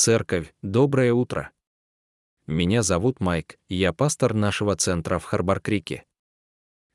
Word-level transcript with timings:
Церковь, 0.00 0.54
доброе 0.62 1.12
утро. 1.12 1.50
Меня 2.46 2.84
зовут 2.84 3.18
Майк, 3.18 3.58
я 3.68 3.92
пастор 3.92 4.32
нашего 4.32 4.76
центра 4.76 5.18
в 5.18 5.24
Харбар-Крике. 5.24 6.04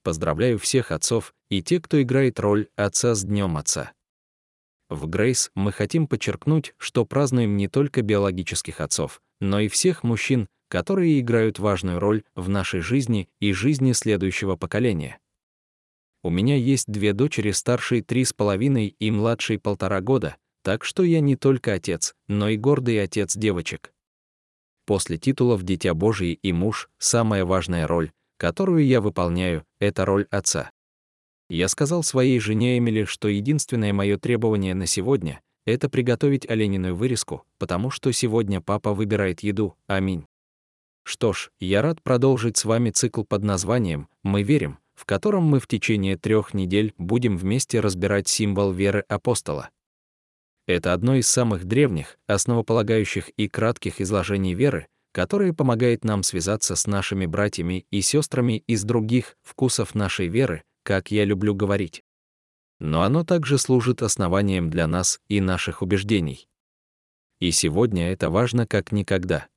Поздравляю 0.03 0.57
всех 0.57 0.89
отцов 0.89 1.33
и 1.49 1.61
те, 1.61 1.81
кто 1.81 2.01
играет 2.01 2.39
роль 2.39 2.69
отца 2.77 3.13
с 3.13 3.25
Днем 3.25 3.57
Отца. 3.57 3.91
В 4.87 5.05
Грейс 5.07 5.51
мы 5.53 5.73
хотим 5.73 6.07
подчеркнуть, 6.07 6.75
что 6.77 7.05
празднуем 7.05 7.57
не 7.57 7.67
только 7.67 8.01
биологических 8.01 8.79
отцов, 8.79 9.21
но 9.41 9.59
и 9.59 9.67
всех 9.67 10.03
мужчин, 10.03 10.47
которые 10.69 11.19
играют 11.19 11.59
важную 11.59 11.99
роль 11.99 12.23
в 12.35 12.47
нашей 12.47 12.79
жизни 12.79 13.27
и 13.41 13.51
жизни 13.51 13.91
следующего 13.91 14.55
поколения. 14.55 15.19
У 16.23 16.29
меня 16.29 16.55
есть 16.55 16.89
две 16.89 17.11
дочери, 17.11 17.51
старшей 17.51 18.01
три 18.01 18.23
с 18.23 18.31
половиной 18.31 18.95
и 18.97 19.11
младшей 19.11 19.59
полтора 19.59 19.99
года, 19.99 20.37
так 20.63 20.83
что 20.83 21.03
я 21.03 21.19
не 21.19 21.35
только 21.35 21.73
отец, 21.73 22.15
но 22.27 22.49
и 22.49 22.57
гордый 22.57 23.01
отец 23.01 23.35
девочек. 23.35 23.93
После 24.85 25.17
титулов 25.17 25.63
«Дитя 25.63 25.93
Божие» 25.93 26.33
и 26.33 26.51
«Муж» 26.51 26.89
самая 26.97 27.45
важная 27.45 27.87
роль, 27.87 28.11
которую 28.37 28.85
я 28.85 28.99
выполняю, 28.99 29.65
это 29.79 30.05
роль 30.05 30.27
отца. 30.31 30.71
Я 31.49 31.67
сказал 31.67 32.03
своей 32.03 32.39
жене 32.39 32.77
Эмили, 32.77 33.03
что 33.03 33.27
единственное 33.27 33.93
мое 33.93 34.17
требование 34.17 34.73
на 34.73 34.85
сегодня— 34.85 35.41
это 35.65 35.89
приготовить 35.89 36.49
олениную 36.49 36.95
вырезку, 36.95 37.43
потому 37.59 37.89
что 37.91 38.11
сегодня 38.11 38.59
папа 38.59 38.93
выбирает 38.93 39.41
еду. 39.41 39.75
Аминь. 39.87 40.25
Что 41.03 41.33
ж, 41.33 41.51
я 41.59 41.81
рад 41.81 42.01
продолжить 42.01 42.57
с 42.57 42.65
вами 42.65 42.89
цикл 42.89 43.23
под 43.23 43.43
названием 43.43 44.07
«Мы 44.23 44.43
верим», 44.43 44.79
в 44.95 45.05
котором 45.05 45.43
мы 45.43 45.59
в 45.59 45.67
течение 45.67 46.17
трех 46.17 46.53
недель 46.53 46.93
будем 46.97 47.37
вместе 47.37 47.79
разбирать 47.81 48.27
символ 48.27 48.71
веры 48.71 49.03
апостола. 49.07 49.69
Это 50.65 50.93
одно 50.93 51.15
из 51.15 51.27
самых 51.27 51.65
древних, 51.65 52.17
основополагающих 52.27 53.29
и 53.29 53.49
кратких 53.49 53.99
изложений 53.99 54.53
веры, 54.53 54.87
которое 55.11 55.53
помогает 55.53 56.05
нам 56.05 56.23
связаться 56.23 56.75
с 56.75 56.87
нашими 56.87 57.25
братьями 57.25 57.85
и 57.91 58.01
сестрами 58.01 58.63
из 58.65 58.83
других 58.83 59.37
вкусов 59.43 59.93
нашей 59.93 60.27
веры, 60.27 60.63
как 60.83 61.11
я 61.11 61.25
люблю 61.25 61.53
говорить. 61.53 62.03
Но 62.79 63.03
оно 63.03 63.23
также 63.23 63.57
служит 63.57 64.01
основанием 64.01 64.69
для 64.69 64.87
нас 64.87 65.19
и 65.27 65.41
наших 65.41 65.81
убеждений. 65.81 66.47
И 67.39 67.51
сегодня 67.51 68.11
это 68.11 68.29
важно 68.29 68.65
как 68.65 68.91
никогда. 68.91 69.47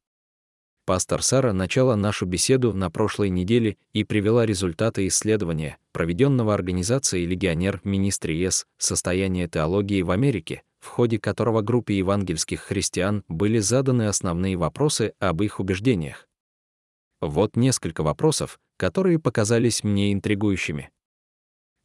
Пастор 0.85 1.23
Сара 1.23 1.53
начала 1.53 1.97
нашу 1.97 2.27
беседу 2.27 2.73
на 2.73 2.91
прошлой 2.91 3.29
неделе 3.29 3.77
и 3.93 4.05
привела 4.05 4.47
результаты 4.47 5.07
исследования, 5.09 5.79
проведенного 5.93 6.55
организацией 6.55 7.27
«Легионер 7.27 7.81
Министриес. 7.83 8.67
Состояние 8.79 9.49
теологии 9.49 10.03
в 10.03 10.13
Америке», 10.13 10.63
в 10.87 10.89
ходе 10.89 11.19
которого 11.19 11.63
группе 11.63 11.99
евангельских 11.99 12.61
христиан 12.61 13.25
были 13.29 13.59
заданы 13.59 14.07
основные 14.07 14.57
вопросы 14.57 15.15
об 15.19 15.43
их 15.43 15.59
убеждениях. 15.59 16.29
Вот 17.21 17.57
несколько 17.57 18.03
вопросов, 18.03 18.61
которые 18.77 19.19
показались 19.19 19.83
мне 19.83 20.13
интригующими. 20.13 20.91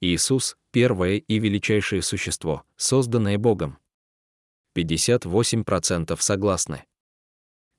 Иисус— 0.01 0.55
первое 0.71 1.15
и 1.17 1.39
величайшее 1.39 2.03
существо, 2.03 2.63
созданное 2.75 3.37
Богом. 3.39 3.79
58% 4.75 6.21
согласны. 6.21 6.85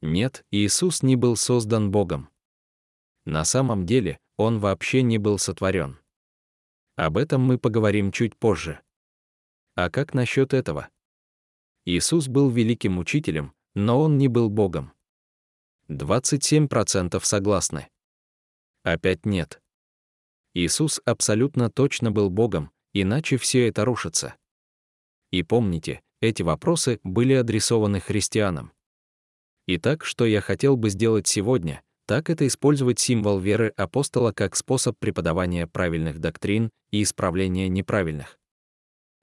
Нет, 0.01 0.45
Иисус 0.51 1.03
не 1.03 1.15
был 1.15 1.37
создан 1.37 1.91
Богом. 1.91 2.29
На 3.25 3.45
самом 3.45 3.87
деле, 3.87 4.19
Он 4.37 4.59
вообще 4.59 5.03
не 5.03 5.19
был 5.19 5.39
сотворен. 5.39 5.99
Об 6.97 7.17
этом 7.17 7.43
мы 7.43 7.59
поговорим 7.59 8.11
чуть 8.11 8.37
позже. 8.37 8.81
А 9.77 9.89
как 9.89 10.15
насчет 10.15 10.53
этого? 10.53 10.89
Иисус 11.85 12.29
был 12.29 12.49
великим 12.49 12.99
учителем, 12.99 13.53
но 13.75 14.01
он 14.01 14.17
не 14.19 14.29
был 14.29 14.49
Богом. 14.49 14.93
27% 15.89 17.21
согласны. 17.25 17.89
Опять 18.85 19.27
нет. 19.27 19.61
Иисус 20.55 21.01
абсолютно 21.05 21.71
точно 21.71 22.11
был 22.11 22.31
Богом, 22.31 22.71
иначе 22.93 23.37
все 23.37 23.69
это 23.69 23.85
рушится. 23.85 24.37
И 25.31 25.43
помните, 25.43 26.03
эти 26.21 26.43
вопросы 26.43 27.01
были 27.03 27.33
адресованы 27.33 28.01
христианам. 28.01 28.73
Итак, 29.67 30.05
что 30.05 30.25
я 30.25 30.41
хотел 30.41 30.77
бы 30.77 30.91
сделать 30.91 31.27
сегодня, 31.27 31.83
так 32.07 32.31
это 32.31 32.47
использовать 32.47 32.99
символ 32.99 33.39
веры 33.39 33.73
апостола 33.77 34.33
как 34.33 34.55
способ 34.55 34.99
преподавания 34.99 35.67
правильных 35.67 36.19
доктрин 36.19 36.71
и 36.91 37.03
исправления 37.03 37.69
неправильных. 37.69 38.39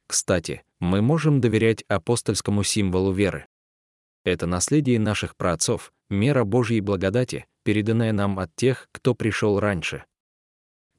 Кстати, 0.08 0.64
мы 0.79 1.01
можем 1.01 1.41
доверять 1.41 1.84
апостольскому 1.88 2.63
символу 2.63 3.12
веры. 3.12 3.47
Это 4.23 4.45
наследие 4.45 5.00
наших 5.00 5.35
праотцов, 5.35 5.91
мера 6.09 6.44
Божьей 6.44 6.81
благодати, 6.81 7.45
переданная 7.63 8.13
нам 8.13 8.40
от 8.40 8.56
тех, 8.56 8.88
кто 8.91 9.16
пришел 9.16 9.59
раньше. 9.59 10.06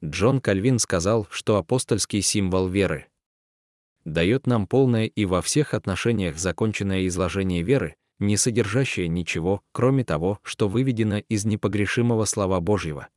Джон 0.03 0.41
Кальвин 0.41 0.79
сказал, 0.79 1.27
что 1.29 1.57
апостольский 1.57 2.21
символ 2.21 2.67
веры 2.67 3.07
дает 4.05 4.47
нам 4.47 4.67
полное 4.67 5.05
и 5.05 5.25
во 5.25 5.41
всех 5.41 5.73
отношениях 5.73 6.37
законченное 6.37 7.05
изложение 7.07 7.61
веры, 7.61 7.95
не 8.19 8.37
содержащее 8.37 9.07
ничего, 9.07 9.61
кроме 9.71 10.03
того, 10.03 10.39
что 10.43 10.67
выведено 10.67 11.17
из 11.17 11.45
непогрешимого 11.45 12.25
слова 12.25 12.59
Божьего. 12.59 13.07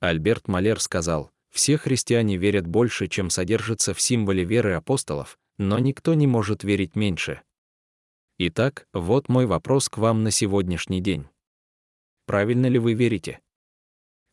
Альберт 0.00 0.48
Малер 0.48 0.80
сказал, 0.80 1.30
все 1.50 1.78
христиане 1.78 2.36
верят 2.36 2.66
больше, 2.66 3.08
чем 3.08 3.30
содержится 3.30 3.94
в 3.94 4.00
символе 4.00 4.44
веры 4.44 4.74
апостолов, 4.74 5.38
но 5.58 5.78
никто 5.78 6.14
не 6.14 6.26
может 6.26 6.64
верить 6.64 6.96
меньше. 6.96 7.42
Итак, 8.38 8.86
вот 8.92 9.28
мой 9.28 9.46
вопрос 9.46 9.88
к 9.88 9.98
вам 9.98 10.22
на 10.22 10.30
сегодняшний 10.30 11.00
день. 11.00 11.26
Правильно 12.26 12.66
ли 12.66 12.78
вы 12.78 12.94
верите? 12.94 13.40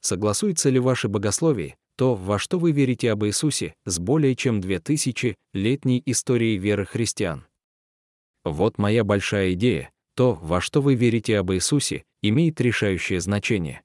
Согласуется 0.01 0.69
ли 0.69 0.79
ваше 0.79 1.07
богословие, 1.07 1.75
то, 1.97 2.13
во 2.13 2.37
что 2.37 2.59
вы 2.59 2.71
верите 2.71 3.11
об 3.11 3.25
Иисусе, 3.25 3.73
с 3.85 3.99
более 3.99 4.35
чем 4.35 4.59
2000-летней 4.59 6.03
историей 6.05 6.57
веры 6.57 6.85
христиан? 6.85 7.47
Вот 8.43 8.77
моя 8.77 9.03
большая 9.03 9.53
идея, 9.53 9.91
то, 10.15 10.33
во 10.33 10.61
что 10.61 10.81
вы 10.81 10.95
верите 10.95 11.39
об 11.39 11.51
Иисусе, 11.51 12.03
имеет 12.21 12.61
решающее 12.61 13.19
значение. 13.19 13.81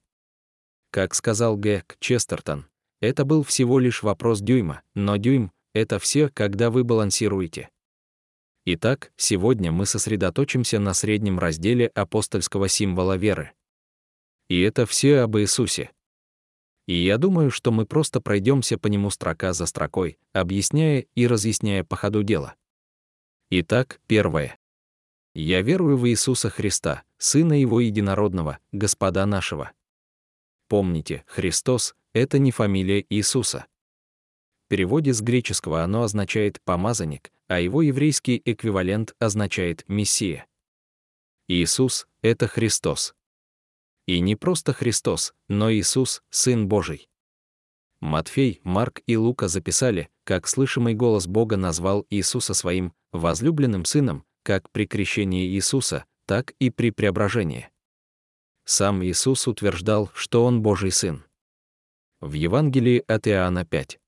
Как 0.91 1.15
сказал 1.15 1.57
Гэг 1.57 1.97
Честертон, 2.01 2.67
это 3.01 3.25
был 3.25 3.43
всего 3.43 3.79
лишь 3.79 4.03
вопрос 4.03 4.41
дюйма, 4.41 4.83
но 4.95 5.17
дюйм— 5.17 5.53
это 5.73 5.99
все, 5.99 6.29
когда 6.29 6.71
вы 6.71 6.85
балансируете. 6.85 7.71
Итак, 8.65 9.13
сегодня 9.17 9.73
мы 9.73 9.87
сосредоточимся 9.87 10.79
на 10.79 10.95
среднем 10.95 11.39
разделе 11.39 11.89
апостольского 11.89 12.69
символа 12.69 13.17
веры. 13.17 13.53
И 14.49 14.61
это 14.61 14.85
все 14.87 15.21
об 15.21 15.39
Иисусе. 15.39 15.91
И 16.87 16.95
я 16.95 17.19
думаю, 17.19 17.51
что 17.51 17.71
мы 17.71 17.87
просто 17.87 18.21
пройдемся 18.21 18.77
по 18.77 18.89
нему 18.89 19.11
строка 19.11 19.53
за 19.53 19.67
строкой, 19.67 20.19
объясняя 20.33 21.07
и 21.15 21.27
разъясняя 21.27 21.85
по 21.85 21.97
ходу 21.97 22.23
дела. 22.23 22.57
Итак, 23.51 24.01
первое. 24.07 24.59
Я 25.35 25.63
верую 25.63 25.97
в 25.97 26.09
Иисуса 26.09 26.51
Христа, 26.51 27.05
Сына 27.17 27.53
Его 27.53 27.81
Единородного, 27.81 28.59
Господа 28.73 29.25
нашего. 29.27 29.73
Помните, 30.69 31.25
Христос 31.27 31.95
это 32.13 32.39
не 32.39 32.51
фамилия 32.51 33.05
Иисуса. 33.09 33.67
Переводе 34.71 35.13
с 35.13 35.21
греческого 35.21 35.83
оно 35.83 36.05
означает 36.05 36.61
«помазанник», 36.63 37.33
а 37.49 37.59
его 37.59 37.83
еврейский 37.83 38.41
эквивалент 38.45 39.17
означает 39.19 39.83
«мессия». 39.89 40.47
Иисус— 41.49 42.07
это 42.23 42.47
Христос. 42.47 43.17
И 44.07 44.21
не 44.21 44.37
просто 44.37 44.73
Христос, 44.73 45.35
но 45.49 45.73
Иисус— 45.73 46.23
Сын 46.31 46.69
Божий. 46.69 47.09
Матфей, 48.01 48.61
Марк 48.63 49.03
и 49.09 49.17
Лука 49.17 49.49
записали, 49.49 50.09
как 50.23 50.47
слышимый 50.47 50.95
голос 50.95 51.27
Бога 51.27 51.57
назвал 51.57 52.07
Иисуса 52.09 52.55
своим 52.55 52.93
возлюбленным 53.11 53.85
сыном, 53.85 54.25
как 54.45 54.71
при 54.71 54.87
крещении 54.87 55.49
Иисуса, 55.49 56.05
так 56.27 56.53
и 56.61 56.71
при 56.71 56.93
преображении. 56.93 57.69
Сам 58.65 59.03
Иисус 59.03 59.49
утверждал, 59.49 60.13
что 60.15 60.45
Он 60.45 60.63
Божий 60.63 60.93
Сын. 60.93 61.25
В 62.21 62.35
Евангелии 62.35 63.03
от 63.09 63.27
Иоанна 63.27 63.65
5. 63.65 63.99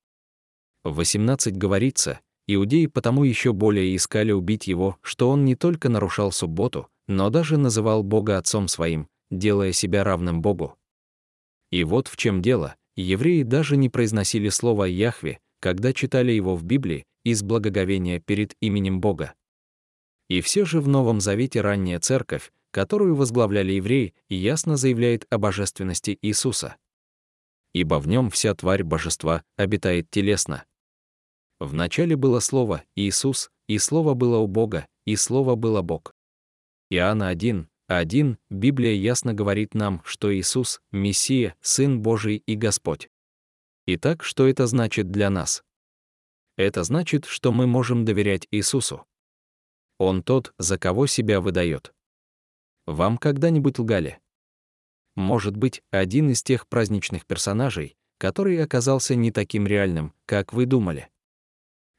В 0.84 0.96
18 0.96 1.56
говорится, 1.56 2.20
иудеи 2.48 2.86
потому 2.86 3.22
еще 3.22 3.52
более 3.52 3.94
искали 3.94 4.32
убить 4.32 4.66
его, 4.66 4.98
что 5.00 5.30
он 5.30 5.44
не 5.44 5.54
только 5.54 5.88
нарушал 5.88 6.32
субботу, 6.32 6.88
но 7.06 7.30
даже 7.30 7.56
называл 7.56 8.02
Бога 8.02 8.38
Отцом 8.38 8.66
своим, 8.66 9.06
делая 9.30 9.72
себя 9.72 10.02
равным 10.02 10.42
Богу. 10.42 10.76
И 11.70 11.84
вот 11.84 12.08
в 12.08 12.16
чем 12.16 12.42
дело, 12.42 12.74
евреи 12.96 13.44
даже 13.44 13.76
не 13.76 13.88
произносили 13.88 14.48
слово 14.48 14.84
«Яхве», 14.84 15.38
когда 15.60 15.92
читали 15.92 16.32
его 16.32 16.56
в 16.56 16.64
Библии, 16.64 17.04
из 17.24 17.44
благоговения 17.44 18.18
перед 18.18 18.56
именем 18.60 19.00
Бога. 19.00 19.34
И 20.28 20.40
все 20.40 20.64
же 20.64 20.80
в 20.80 20.88
Новом 20.88 21.20
Завете 21.20 21.60
ранняя 21.60 22.00
церковь, 22.00 22.50
которую 22.72 23.14
возглавляли 23.14 23.74
евреи, 23.74 24.14
ясно 24.28 24.76
заявляет 24.76 25.26
о 25.30 25.38
божественности 25.38 26.18
Иисуса 26.20 26.76
ибо 27.72 27.98
в 27.98 28.08
нем 28.08 28.30
вся 28.30 28.54
тварь 28.54 28.82
божества 28.82 29.42
обитает 29.56 30.10
телесно. 30.10 30.64
Вначале 31.62 32.16
было 32.16 32.40
Слово, 32.40 32.82
Иисус, 32.96 33.48
и 33.68 33.78
Слово 33.78 34.14
было 34.14 34.38
у 34.38 34.48
Бога, 34.48 34.84
и 35.04 35.14
Слово 35.14 35.54
было 35.54 35.80
Бог. 35.80 36.12
Иоанна 36.90 37.28
1, 37.28 37.68
1, 37.86 38.38
Библия 38.50 38.94
ясно 38.94 39.32
говорит 39.32 39.72
нам, 39.72 40.02
что 40.04 40.34
Иисус— 40.34 40.80
Мессия, 40.90 41.54
Сын 41.60 42.02
Божий 42.02 42.42
и 42.46 42.56
Господь. 42.56 43.08
Итак, 43.86 44.24
что 44.24 44.48
это 44.48 44.66
значит 44.66 45.12
для 45.12 45.30
нас? 45.30 45.62
Это 46.56 46.82
значит, 46.82 47.26
что 47.26 47.52
мы 47.52 47.68
можем 47.68 48.04
доверять 48.04 48.48
Иисусу. 48.50 49.06
Он 49.98 50.24
тот, 50.24 50.54
за 50.58 50.80
кого 50.80 51.06
себя 51.06 51.40
выдает. 51.40 51.94
Вам 52.86 53.18
когда-нибудь 53.18 53.78
лгали? 53.78 54.18
Может 55.14 55.56
быть, 55.56 55.80
один 55.92 56.30
из 56.30 56.42
тех 56.42 56.66
праздничных 56.66 57.24
персонажей, 57.24 57.94
который 58.18 58.60
оказался 58.60 59.14
не 59.14 59.30
таким 59.30 59.68
реальным, 59.68 60.12
как 60.26 60.52
вы 60.52 60.66
думали. 60.66 61.11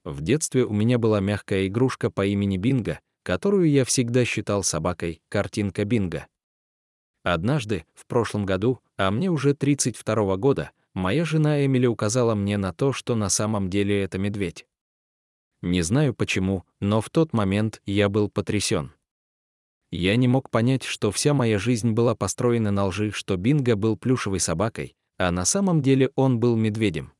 В 0.03 0.21
детстве 0.21 0.65
у 0.65 0.73
меня 0.73 0.97
была 0.97 1.19
мягкая 1.19 1.67
игрушка 1.67 2.11
по 2.11 2.25
имени 2.25 2.57
Бинго, 2.57 3.00
которую 3.23 3.69
я 3.69 3.85
всегда 3.85 4.25
считал 4.25 4.63
собакой, 4.63 5.21
картинка 5.29 5.85
Бинго. 5.85 6.27
Однажды, 7.23 7.85
в 7.94 8.05
прошлом 8.05 8.45
году, 8.45 8.79
а 8.97 9.09
мне 9.11 9.31
уже 9.31 9.53
32 9.53 10.35
года, 10.35 10.71
моя 10.94 11.23
жена 11.23 11.65
Эмили 11.65 11.85
указала 11.88 12.35
мне 12.35 12.57
на 12.57 12.73
то, 12.73 12.91
что 12.91 13.15
на 13.15 13.29
самом 13.29 13.69
деле 13.69 14.03
это 14.03 14.17
медведь. 14.17 14.65
Не 15.61 15.81
знаю 15.81 16.13
почему, 16.13 16.65
но 16.81 16.99
в 16.99 17.09
тот 17.09 17.31
момент 17.31 17.81
я 17.85 18.09
был 18.09 18.29
потрясен. 18.29 18.91
Я 19.89 20.17
не 20.17 20.27
мог 20.27 20.49
понять, 20.49 20.83
что 20.83 21.11
вся 21.11 21.33
моя 21.33 21.57
жизнь 21.57 21.91
была 21.91 22.13
построена 22.13 22.71
на 22.71 22.88
лжи, 22.88 23.11
что 23.11 23.38
Бинго 23.38 23.77
был 23.77 23.95
плюшевой 23.95 24.41
собакой, 24.41 24.95
а 25.17 25.31
на 25.31 25.45
самом 25.45 25.81
деле 25.81 26.11
он 26.15 26.39
был 26.39 26.57
медведем. 26.57 27.13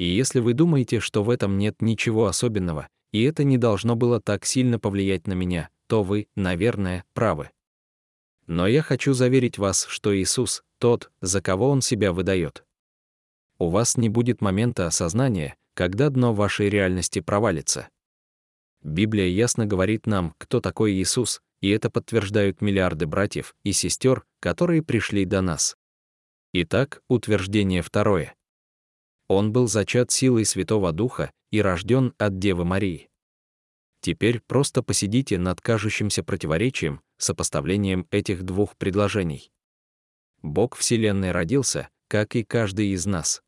И 0.00 0.04
если 0.04 0.40
вы 0.40 0.54
думаете, 0.54 0.98
что 0.98 1.22
в 1.22 1.28
этом 1.28 1.58
нет 1.58 1.82
ничего 1.82 2.24
особенного, 2.24 2.88
и 3.12 3.22
это 3.22 3.44
не 3.44 3.58
должно 3.58 3.96
было 3.96 4.18
так 4.18 4.46
сильно 4.46 4.78
повлиять 4.78 5.26
на 5.26 5.34
меня, 5.34 5.68
то 5.88 6.02
вы, 6.02 6.26
наверное, 6.34 7.04
правы. 7.12 7.50
Но 8.46 8.66
я 8.66 8.80
хочу 8.80 9.12
заверить 9.12 9.58
вас, 9.58 9.84
что 9.90 10.16
Иисус— 10.16 10.62
тот, 10.78 11.10
за 11.20 11.42
кого 11.42 11.68
Он 11.68 11.82
себя 11.82 12.14
выдает. 12.14 12.64
У 13.58 13.68
вас 13.68 13.98
не 13.98 14.08
будет 14.08 14.40
момента 14.40 14.86
осознания, 14.86 15.54
когда 15.74 16.08
дно 16.08 16.32
вашей 16.32 16.70
реальности 16.70 17.20
провалится. 17.20 17.90
Библия 18.82 19.26
ясно 19.26 19.66
говорит 19.66 20.06
нам, 20.06 20.34
кто 20.38 20.62
такой 20.62 20.92
Иисус, 20.92 21.42
и 21.60 21.68
это 21.68 21.90
подтверждают 21.90 22.62
миллиарды 22.62 23.06
братьев 23.06 23.54
и 23.64 23.72
сестер, 23.72 24.24
которые 24.40 24.82
пришли 24.82 25.26
до 25.26 25.42
нас. 25.42 25.76
Итак, 26.54 27.02
утверждение 27.06 27.82
второе. 27.82 28.34
Он 29.30 29.52
был 29.52 29.68
зачат 29.68 30.10
силой 30.10 30.44
Святого 30.44 30.90
Духа 30.90 31.30
и 31.52 31.62
рожден 31.62 32.14
от 32.18 32.40
Девы 32.40 32.64
Марии. 32.64 33.10
Теперь 34.00 34.40
просто 34.40 34.82
посидите 34.82 35.38
над 35.38 35.60
кажущимся 35.60 36.24
противоречием, 36.24 37.00
сопоставлением 37.16 38.08
этих 38.10 38.42
двух 38.42 38.76
предложений. 38.76 39.52
Бог 40.42 40.74
Вселенной 40.74 41.30
родился, 41.30 41.90
как 42.08 42.34
и 42.34 42.42
каждый 42.42 42.88
из 42.88 43.06
нас. 43.06 43.40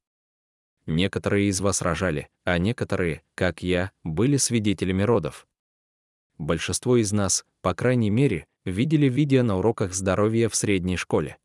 Некоторые 0.87 1.49
из 1.49 1.61
вас 1.61 1.83
рожали, 1.83 2.29
а 2.45 2.59
некоторые, 2.59 3.25
как 3.35 3.65
я, 3.65 3.91
были 4.05 4.37
свидетелями 4.37 5.03
родов. 5.03 5.49
Большинство 6.39 6.97
из 6.97 7.11
нас, 7.11 7.45
по 7.61 7.75
крайней 7.75 8.11
мере, 8.11 8.47
видели 8.65 9.09
видео 9.09 9.43
на 9.43 9.59
уроках 9.59 9.95
здоровья 9.95 10.49
в 10.49 10.55
средней 10.55 10.97
школе. 10.97 11.39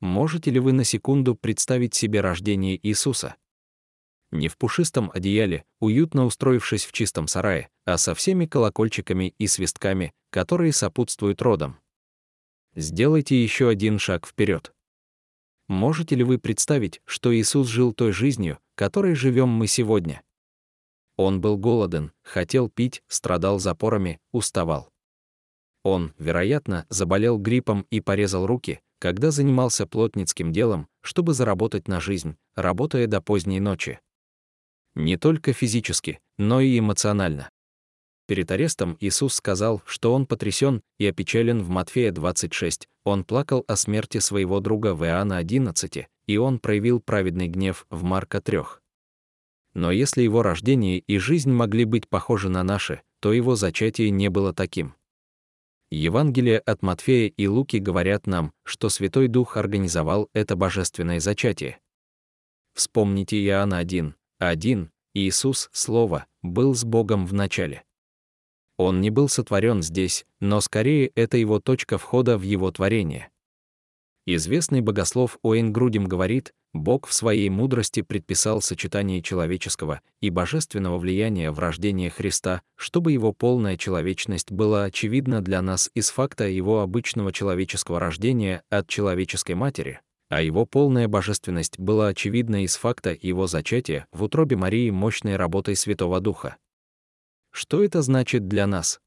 Можете 0.00 0.50
ли 0.50 0.60
вы 0.60 0.72
на 0.72 0.84
секунду 0.84 1.34
представить 1.34 1.94
себе 1.94 2.20
рождение 2.20 2.78
Иисуса? 2.86 3.36
Не 4.30 4.48
в 4.48 4.56
пушистом 4.56 5.10
одеяле, 5.12 5.64
уютно 5.78 6.24
устроившись 6.24 6.86
в 6.86 6.92
чистом 6.92 7.26
сарае, 7.26 7.68
а 7.84 7.98
со 7.98 8.14
всеми 8.14 8.46
колокольчиками 8.46 9.34
и 9.38 9.46
свистками, 9.46 10.14
которые 10.30 10.72
сопутствуют 10.72 11.42
родам. 11.42 11.78
Сделайте 12.74 13.42
еще 13.42 13.68
один 13.68 13.98
шаг 13.98 14.26
вперед. 14.26 14.72
Можете 15.68 16.14
ли 16.14 16.24
вы 16.24 16.38
представить, 16.38 17.02
что 17.04 17.34
Иисус 17.34 17.68
жил 17.68 17.92
той 17.92 18.12
жизнью, 18.12 18.58
которой 18.76 19.14
живем 19.14 19.48
мы 19.48 19.66
сегодня? 19.66 20.22
Он 21.16 21.40
был 21.40 21.58
голоден, 21.58 22.12
хотел 22.22 22.70
пить, 22.70 23.02
страдал 23.08 23.58
запорами, 23.58 24.20
уставал. 24.32 24.90
Он, 25.82 26.14
вероятно, 26.18 26.86
заболел 26.88 27.38
гриппом 27.38 27.86
и 27.90 28.00
порезал 28.00 28.46
руки, 28.46 28.80
когда 29.00 29.30
занимался 29.30 29.86
плотницким 29.86 30.52
делом, 30.52 30.86
чтобы 31.00 31.32
заработать 31.32 31.88
на 31.88 32.00
жизнь, 32.00 32.36
работая 32.54 33.06
до 33.06 33.22
поздней 33.22 33.58
ночи. 33.58 33.98
Не 34.94 35.16
только 35.16 35.54
физически, 35.54 36.20
но 36.36 36.60
и 36.60 36.78
эмоционально. 36.78 37.48
Перед 38.28 38.50
арестом 38.50 38.96
Иисус 39.00 39.34
сказал, 39.34 39.82
что 39.86 40.12
он 40.12 40.26
потрясен 40.26 40.82
и 40.98 41.06
опечален 41.06 41.62
в 41.62 41.68
Матфея 41.70 42.12
26, 42.12 42.88
он 43.04 43.24
плакал 43.24 43.64
о 43.66 43.74
смерти 43.74 44.18
своего 44.18 44.60
друга 44.60 44.94
в 44.94 45.04
Иоанна 45.04 45.38
11, 45.38 46.06
и 46.26 46.36
он 46.36 46.58
проявил 46.58 47.00
праведный 47.00 47.48
гнев 47.48 47.86
в 47.90 48.02
Марка 48.02 48.40
3. 48.40 48.58
Но 49.72 49.90
если 49.90 50.22
его 50.22 50.42
рождение 50.42 50.98
и 50.98 51.18
жизнь 51.18 51.50
могли 51.50 51.84
быть 51.84 52.08
похожи 52.08 52.50
на 52.50 52.62
наши, 52.62 53.00
то 53.20 53.32
его 53.32 53.56
зачатие 53.56 54.10
не 54.10 54.28
было 54.28 54.52
таким. 54.52 54.94
Евангелие 55.90 56.60
от 56.60 56.82
Матфея 56.82 57.28
и 57.28 57.48
Луки 57.48 57.78
говорят 57.78 58.28
нам, 58.28 58.52
что 58.62 58.88
Святой 58.88 59.26
Дух 59.26 59.56
организовал 59.56 60.28
это 60.32 60.54
божественное 60.54 61.18
зачатие. 61.18 61.80
Вспомните 62.74 63.44
Иоанна 63.44 63.78
1, 63.78 64.14
один, 64.38 64.92
Иисус, 65.14 65.68
Слово, 65.72 66.26
был 66.42 66.74
с 66.74 66.84
Богом 66.84 67.26
в 67.26 67.34
начале. 67.34 67.82
Он 68.76 69.00
не 69.00 69.10
был 69.10 69.28
сотворен 69.28 69.82
здесь, 69.82 70.24
но 70.38 70.60
скорее 70.60 71.08
это 71.16 71.36
его 71.36 71.58
точка 71.58 71.98
входа 71.98 72.38
в 72.38 72.42
его 72.42 72.70
творение. 72.70 73.28
Известный 74.26 74.80
богослов 74.80 75.38
Оэн 75.42 75.72
Грудим 75.72 76.06
говорит, 76.06 76.54
Бог 76.72 77.08
в 77.08 77.12
своей 77.12 77.48
мудрости 77.48 78.02
предписал 78.02 78.62
сочетание 78.62 79.22
человеческого 79.22 80.00
и 80.20 80.30
божественного 80.30 80.98
влияния 80.98 81.50
в 81.50 81.58
рождение 81.58 82.10
Христа, 82.10 82.62
чтобы 82.76 83.10
его 83.10 83.32
полная 83.32 83.76
человечность 83.76 84.52
была 84.52 84.84
очевидна 84.84 85.42
для 85.42 85.62
нас 85.62 85.90
из 85.94 86.10
факта 86.10 86.46
его 86.46 86.80
обычного 86.80 87.32
человеческого 87.32 87.98
рождения 87.98 88.62
от 88.70 88.86
человеческой 88.86 89.56
матери, 89.56 90.00
а 90.28 90.42
его 90.42 90.64
полная 90.64 91.08
божественность 91.08 91.76
была 91.76 92.08
очевидна 92.08 92.62
из 92.62 92.76
факта 92.76 93.18
его 93.20 93.48
зачатия 93.48 94.06
в 94.12 94.22
утробе 94.22 94.56
Марии 94.56 94.90
мощной 94.90 95.34
работой 95.34 95.74
Святого 95.74 96.20
Духа. 96.20 96.56
Что 97.50 97.82
это 97.82 98.00
значит 98.00 98.46
для 98.46 98.68
нас? 98.68 99.00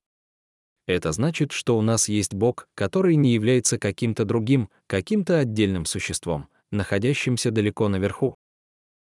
Это 0.86 1.14
значит, 1.14 1.54
что 1.54 1.78
у 1.78 1.82
нас 1.82 2.10
есть 2.10 2.34
Бог, 2.34 2.68
который 2.76 3.16
не 3.16 3.34
является 3.34 3.80
каким-то 3.80 4.26
другим, 4.26 4.70
каким-то 4.88 5.40
отдельным 5.40 5.86
существом, 5.86 6.50
находящимся 6.74 7.52
далеко 7.52 7.88
наверху. 7.88 8.36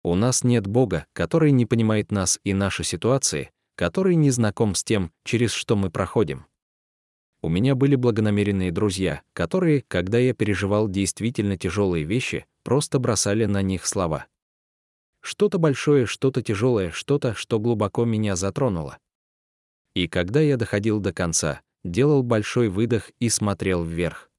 У 0.03 0.15
нас 0.15 0.43
нет 0.43 0.67
Бога, 0.67 1.05
который 1.13 1.51
не 1.51 1.65
понимает 1.65 2.11
нас 2.11 2.39
и 2.43 2.53
наши 2.53 2.83
ситуации, 2.83 3.49
который 3.75 4.15
не 4.15 4.29
знаком 4.29 4.75
с 4.75 4.83
тем, 4.83 5.11
через 5.23 5.51
что 5.51 5.75
мы 5.75 5.89
проходим. 5.89 6.45
У 7.41 7.49
меня 7.49 7.75
были 7.75 7.95
благонамеренные 7.95 8.71
друзья, 8.71 9.21
которые, 9.33 9.83
когда 9.87 10.17
я 10.17 10.33
переживал 10.33 10.87
действительно 10.87 11.57
тяжелые 11.57 12.05
вещи, 12.05 12.45
просто 12.63 12.99
бросали 12.99 13.45
на 13.45 13.61
них 13.61 13.85
слова. 13.85 14.27
Что-то 15.21 15.57
большое, 15.57 16.05
что-то 16.05 16.41
тяжелое, 16.41 16.91
что-то, 16.91 17.33
что 17.33 17.59
глубоко 17.59 18.05
меня 18.05 18.35
затронуло. 18.35 18.97
И 19.93 20.07
когда 20.07 20.41
я 20.41 20.57
доходил 20.57 20.99
до 20.99 21.13
конца, 21.13 21.61
делал 21.83 22.23
большой 22.23 22.69
выдох 22.69 23.11
и 23.19 23.29
смотрел 23.29 23.83
вверх. 23.83 24.29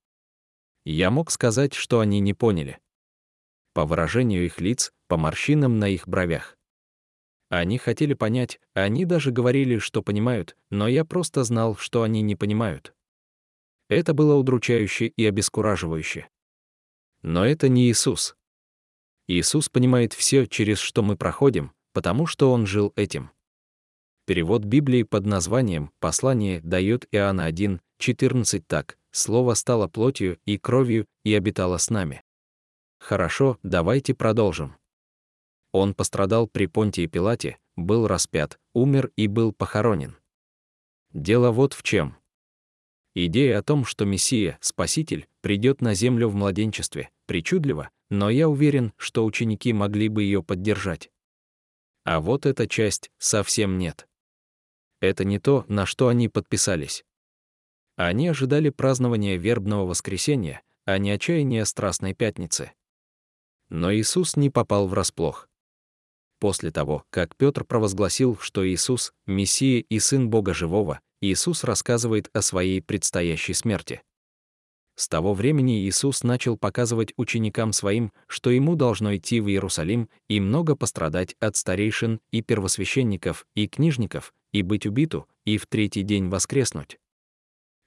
Я 0.85 1.11
мог 1.11 1.31
сказать, 1.31 1.75
что 1.75 2.01
они 2.01 2.21
не 2.21 2.35
поняли. 2.35 2.79
По 3.75 3.85
выражению 3.85 4.47
их 4.47 4.61
лиц, 4.61 4.93
по 5.09 5.19
морщинам 5.19 5.79
на 5.79 5.89
их 5.89 6.09
бровях. 6.09 6.57
Они 7.51 7.77
хотели 7.77 8.15
понять, 8.15 8.61
они 8.73 9.05
даже 9.05 9.31
говорили, 9.31 9.79
что 9.79 10.03
понимают, 10.03 10.57
но 10.71 10.89
я 10.89 11.05
просто 11.05 11.45
знал, 11.45 11.77
что 11.77 12.03
они 12.03 12.23
не 12.23 12.37
понимают. 12.37 12.95
Это 13.89 14.15
было 14.15 14.35
удручающе 14.37 15.09
и 15.09 15.27
обескураживающе. 15.27 16.29
Но 17.23 17.45
это 17.45 17.69
не 17.69 17.89
Иисус. 17.91 18.35
Иисус 19.29 19.69
понимает 19.69 20.15
все, 20.15 20.47
через 20.47 20.79
что 20.79 21.03
мы 21.03 21.17
проходим, 21.17 21.73
потому 21.93 22.27
что 22.27 22.51
Он 22.51 22.67
жил 22.67 22.93
этим. 22.97 23.31
Перевод 24.27 24.65
Библии 24.65 25.03
под 25.03 25.27
названием 25.27 25.93
«Послание» 26.01 26.61
дает 26.63 27.07
Иоанна 27.13 27.45
1, 27.45 27.81
14 27.99 28.67
так 28.67 28.99
«Слово 29.11 29.55
стало 29.55 29.87
плотью 29.87 30.39
и 30.45 30.59
кровью 30.59 31.07
и 31.25 31.35
обитало 31.35 31.77
с 31.77 31.91
нами». 31.91 32.24
Хорошо, 33.05 33.59
давайте 33.63 34.15
продолжим. 34.15 34.79
Он 35.73 35.93
пострадал 35.93 36.47
при 36.47 36.65
Понтии 36.65 37.05
Пилате, 37.05 37.59
был 37.77 38.07
распят, 38.07 38.59
умер 38.73 39.11
и 39.15 39.27
был 39.27 39.53
похоронен. 39.53 40.17
Дело 41.13 41.51
вот 41.51 41.75
в 41.75 41.83
чем. 41.83 42.17
Идея 43.15 43.59
о 43.59 43.63
том, 43.63 43.85
что 43.85 44.07
Мессия, 44.07 44.57
Спаситель, 44.63 45.29
придет 45.43 45.83
на 45.83 45.93
землю 45.93 46.31
в 46.31 46.35
младенчестве, 46.35 47.11
причудлива, 47.27 47.91
но 48.09 48.31
я 48.31 48.49
уверен, 48.49 48.95
что 48.97 49.27
ученики 49.27 49.75
могли 49.75 50.09
бы 50.09 50.23
ее 50.23 50.43
поддержать. 50.43 51.11
А 52.05 52.21
вот 52.21 52.47
эта 52.47 52.67
часть 52.67 53.11
совсем 53.19 53.77
нет. 53.77 54.09
Это 55.03 55.27
не 55.27 55.39
то, 55.39 55.67
на 55.69 55.85
что 55.85 56.09
они 56.09 56.31
подписались. 56.31 57.05
Они 57.97 58.29
ожидали 58.29 58.71
празднования 58.71 59.37
вербного 59.37 59.85
воскресенья, 59.85 60.63
а 60.87 60.97
не 60.97 61.11
отчаяния 61.11 61.67
Страстной 61.67 62.15
Пятницы. 62.15 62.73
Но 63.71 63.93
Иисус 63.93 64.37
не 64.37 64.51
попал 64.51 64.87
врасплох. 64.87 65.49
После 66.41 66.71
того, 66.71 67.05
как 67.11 67.37
Петр 67.37 67.65
провозгласил, 67.65 68.37
что 68.41 68.69
Иисус— 68.69 69.13
Мессия 69.27 69.81
и 69.89 69.99
Сын 69.99 70.29
Бога 70.29 70.53
Живого, 70.53 71.01
Иисус 71.21 71.65
рассказывает 71.65 72.29
о 72.35 72.43
своей 72.43 72.83
предстоящей 72.83 73.55
смерти. 73.55 74.03
С 74.97 75.09
того 75.09 75.35
времени 75.35 75.87
Иисус 75.87 76.23
начал 76.23 76.57
показывать 76.57 77.13
ученикам 77.17 77.73
своим, 77.73 78.13
что 78.29 78.51
ему 78.51 78.77
должно 78.77 79.17
идти 79.17 79.41
в 79.41 79.49
Иерусалим 79.49 80.09
и 80.29 80.39
много 80.39 80.77
пострадать 80.77 81.35
от 81.41 81.57
старейшин 81.57 82.21
и 82.31 82.43
первосвященников 82.43 83.47
и 83.55 83.67
книжников, 83.67 84.33
и 84.53 84.63
быть 84.63 84.87
убиту, 84.87 85.27
и 85.45 85.59
в 85.59 85.67
третий 85.67 86.03
день 86.03 86.29
воскреснуть. 86.29 86.99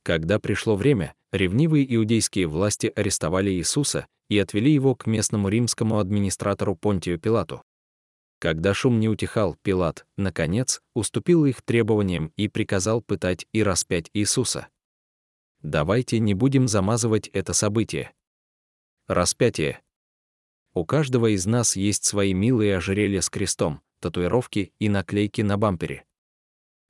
Когда 0.03 0.39
пришло 0.39 0.75
время, 0.75 1.13
ревнивые 1.31 1.96
иудейские 1.96 2.48
власти 2.48 2.91
арестовали 2.93 3.51
Иисуса 3.51 4.07
и 4.29 4.38
отвели 4.39 4.72
его 4.72 4.96
к 4.96 5.05
местному 5.07 5.50
римскому 5.50 6.00
администратору 6.00 6.75
Понтию 6.75 7.19
Пилату. 7.19 7.63
Когда 8.39 8.74
шум 8.74 9.00
не 9.00 9.10
утихал, 9.10 9.55
Пилат, 9.63 10.05
наконец, 10.15 10.81
уступил 10.93 11.46
их 11.46 11.62
требованиям 11.63 12.31
и 12.36 12.48
приказал 12.48 13.01
пытать 13.01 13.48
и 13.51 13.63
распять 13.63 14.10
Иисуса. 14.13 14.67
Давайте 15.62 16.19
не 16.19 16.36
будем 16.36 16.67
замазывать 16.67 17.27
это 17.29 17.53
событие. 17.53 18.13
Распятие. 19.07 19.81
У 20.74 20.86
каждого 20.86 21.34
из 21.34 21.48
нас 21.48 21.75
есть 21.75 22.05
свои 22.05 22.34
милые 22.34 22.77
ожерелья 22.77 23.22
с 23.22 23.29
крестом, 23.29 23.81
татуировки 24.00 24.72
и 24.77 24.89
наклейки 24.89 25.41
на 25.41 25.57
бампере. 25.57 26.05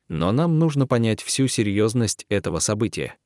Но 0.09 0.33
нам 0.33 0.59
нужно 0.59 0.85
понять 0.85 1.21
всю 1.21 1.47
серьезность 1.47 2.25
этого 2.27 2.59
события. 2.59 3.17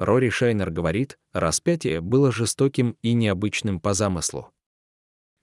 Рори 0.00 0.30
Шайнер 0.30 0.70
говорит, 0.70 1.18
распятие 1.34 2.00
было 2.00 2.32
жестоким 2.32 2.96
и 3.02 3.12
необычным 3.12 3.80
по 3.80 3.92
замыслу. 3.92 4.50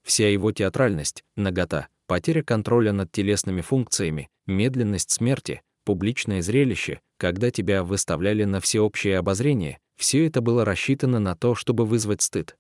Вся 0.04 0.28
его 0.32 0.52
театральность, 0.52 1.24
нагота, 1.36 1.90
потеря 2.08 2.42
контроля 2.42 2.92
над 2.92 3.12
телесными 3.12 3.62
функциями, 3.62 4.30
медленность 4.48 5.12
смерти, 5.12 5.62
публичное 5.86 6.42
зрелище, 6.42 7.02
когда 7.20 7.52
тебя 7.52 7.84
выставляли 7.84 8.46
на 8.46 8.60
всеобщее 8.60 9.20
обозрение, 9.20 9.78
все 9.96 10.26
это 10.26 10.42
было 10.42 10.66
рассчитано 10.66 11.20
на 11.20 11.36
то, 11.36 11.54
чтобы 11.54 11.86
вызвать 11.86 12.24
стыд. 12.24 12.58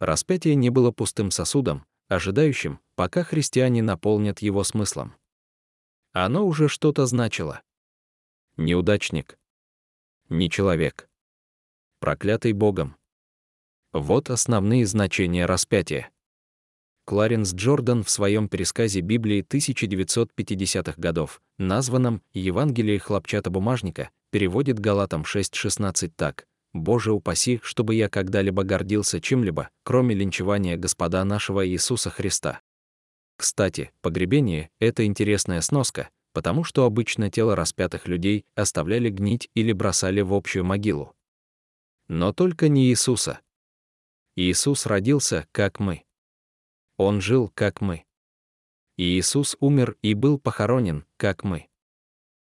Распятие 0.00 0.56
не 0.56 0.70
было 0.70 0.90
пустым 0.90 1.30
сосудом, 1.30 1.86
ожидающим, 2.08 2.80
пока 2.96 3.22
христиане 3.22 3.80
наполнят 3.80 4.40
его 4.40 4.64
смыслом. 4.64 5.14
Оно 6.12 6.44
уже 6.44 6.66
что-то 6.66 7.06
значило. 7.06 7.62
Неудачник. 8.56 9.38
Не 10.28 10.50
человек. 10.50 11.08
Проклятый 12.00 12.52
Богом. 12.52 12.96
Вот 13.92 14.28
основные 14.28 14.84
значения 14.84 15.46
распятия. 15.46 16.10
Кларенс 17.04 17.54
Джордан 17.54 18.02
в 18.02 18.10
своем 18.10 18.48
пересказе 18.48 19.02
Библии 19.02 19.44
1950-х 19.48 20.94
годов, 20.96 21.40
названном 21.58 22.22
«Евангелие 22.32 22.98
хлопчатобумажника», 22.98 24.10
переводит 24.32 24.80
Галатам 24.80 25.22
6.16 25.22 26.10
так. 26.16 26.48
«Боже 26.72 27.12
упаси, 27.12 27.60
чтобы 27.62 27.94
я 27.94 28.08
когда-либо 28.08 28.64
гордился 28.64 29.20
чем-либо, 29.20 29.70
кроме 29.84 30.16
линчевания 30.16 30.76
Господа 30.76 31.22
нашего 31.22 31.64
Иисуса 31.64 32.10
Христа». 32.10 32.62
Кстати, 33.36 33.92
погребение— 34.00 34.70
это 34.80 35.06
интересная 35.06 35.60
сноска, 35.60 36.08
потому 36.36 36.64
что 36.64 36.84
обычно 36.84 37.30
тело 37.30 37.56
распятых 37.56 38.06
людей 38.06 38.44
оставляли 38.54 39.08
гнить 39.08 39.48
или 39.54 39.72
бросали 39.72 40.20
в 40.20 40.34
общую 40.34 40.66
могилу. 40.66 41.16
Но 42.08 42.34
только 42.34 42.68
не 42.68 42.90
Иисуса. 42.90 43.40
Иисус 44.34 44.84
родился, 44.84 45.48
как 45.50 45.80
мы. 45.80 46.04
Он 46.98 47.22
жил, 47.22 47.48
как 47.54 47.80
мы. 47.80 48.04
Иисус 48.98 49.56
умер 49.60 49.96
и 50.02 50.12
был 50.12 50.38
похоронен, 50.38 51.06
как 51.16 51.42
мы. 51.42 51.70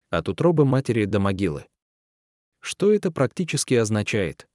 От 0.09 0.29
утробы 0.29 0.65
матери 0.65 1.05
до 1.05 1.19
могилы. 1.19 1.67
Что 2.61 2.91
это 2.91 3.11
практически 3.11 3.75
означает? 3.75 4.47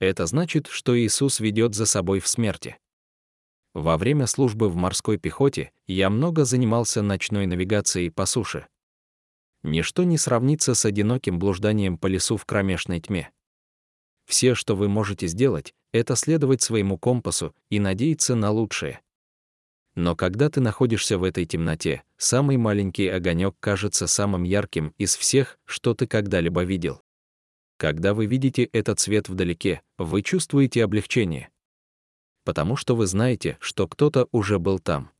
Это 0.00 0.26
значит, 0.26 0.66
что 0.66 0.98
Иисус 0.98 1.38
ведет 1.38 1.76
за 1.76 1.86
собой 1.86 2.18
в 2.18 2.26
смерти. 2.26 2.76
Во 3.74 3.96
время 3.96 4.26
службы 4.26 4.68
в 4.68 4.76
морской 4.76 5.16
пехоте 5.16 5.72
я 5.86 6.10
много 6.10 6.44
занимался 6.44 7.00
ночной 7.02 7.46
навигацией 7.46 8.10
по 8.10 8.26
суше. 8.26 8.66
Ничто 9.62 10.04
не 10.04 10.18
сравнится 10.18 10.74
с 10.74 10.84
одиноким 10.84 11.38
блужданием 11.38 11.96
по 11.96 12.06
лесу 12.06 12.36
в 12.36 12.44
кромешной 12.44 13.00
тьме. 13.00 13.30
Все, 14.26 14.54
что 14.54 14.76
вы 14.76 14.88
можете 14.88 15.26
сделать, 15.26 15.74
это 15.92 16.16
следовать 16.16 16.62
своему 16.62 16.98
компасу 16.98 17.54
и 17.70 17.78
надеяться 17.78 18.34
на 18.34 18.50
лучшее. 18.50 19.00
Но 19.94 20.16
когда 20.16 20.48
ты 20.48 20.60
находишься 20.60 21.18
в 21.18 21.24
этой 21.24 21.44
темноте, 21.44 22.02
самый 22.16 22.56
маленький 22.56 23.08
огонек 23.08 23.54
кажется 23.60 24.06
самым 24.06 24.42
ярким 24.42 24.94
из 24.96 25.16
всех, 25.16 25.58
что 25.64 25.94
ты 25.94 26.06
когда-либо 26.06 26.62
видел. 26.62 27.02
Когда 27.76 28.14
вы 28.14 28.26
видите 28.26 28.64
этот 28.64 29.00
свет 29.00 29.28
вдалеке, 29.28 29.82
вы 29.98 30.22
чувствуете 30.22 30.84
облегчение. 30.84 31.51
Потому 32.44 32.76
что 32.76 32.96
вы 32.96 33.06
знаете, 33.06 33.56
что 33.60 33.86
кто-то 33.86 34.28
уже 34.32 34.58
был 34.58 34.78
там. 34.78 35.10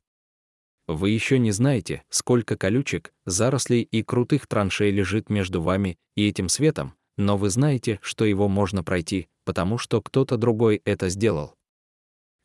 Вы 0.87 1.11
еще 1.11 1.39
не 1.39 1.51
знаете, 1.51 2.03
сколько 2.09 2.57
колючек, 2.57 3.13
зарослей 3.25 3.83
и 3.83 4.03
крутых 4.03 4.47
траншей 4.47 4.91
лежит 4.91 5.29
между 5.29 5.61
вами 5.61 5.97
и 6.15 6.27
этим 6.27 6.49
светом, 6.49 6.93
но 7.17 7.37
вы 7.37 7.49
знаете, 7.49 7.99
что 8.01 8.25
его 8.25 8.49
можно 8.49 8.83
пройти, 8.83 9.29
потому 9.45 9.77
что 9.77 10.01
кто-то 10.01 10.35
другой 10.35 10.81
это 10.83 11.07
сделал. 11.07 11.55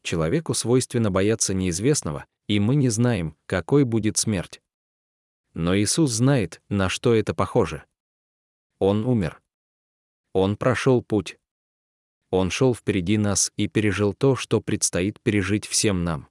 Человеку 0.05 0.55
свойственно 0.55 1.11
бояться 1.11 1.53
неизвестного, 1.53 2.27
и 2.47 2.61
мы 2.61 2.77
не 2.77 2.89
знаем, 2.89 3.37
какой 3.47 3.85
будет 3.85 4.17
смерть. 4.17 4.61
Но 5.55 5.77
Иисус 5.77 6.13
знает, 6.13 6.63
на 6.69 6.89
что 6.89 7.15
это 7.15 7.35
похоже. 7.35 7.85
Он 8.79 9.05
умер. 9.05 9.41
Он 10.33 10.57
прошел 10.57 11.03
путь. 11.03 11.39
Он 12.31 12.51
шел 12.51 12.75
впереди 12.75 13.17
нас 13.17 13.53
и 13.57 13.69
пережил 13.69 14.13
то, 14.13 14.37
что 14.37 14.61
предстоит 14.61 15.21
пережить 15.21 15.67
всем 15.67 16.05
нам. 16.05 16.29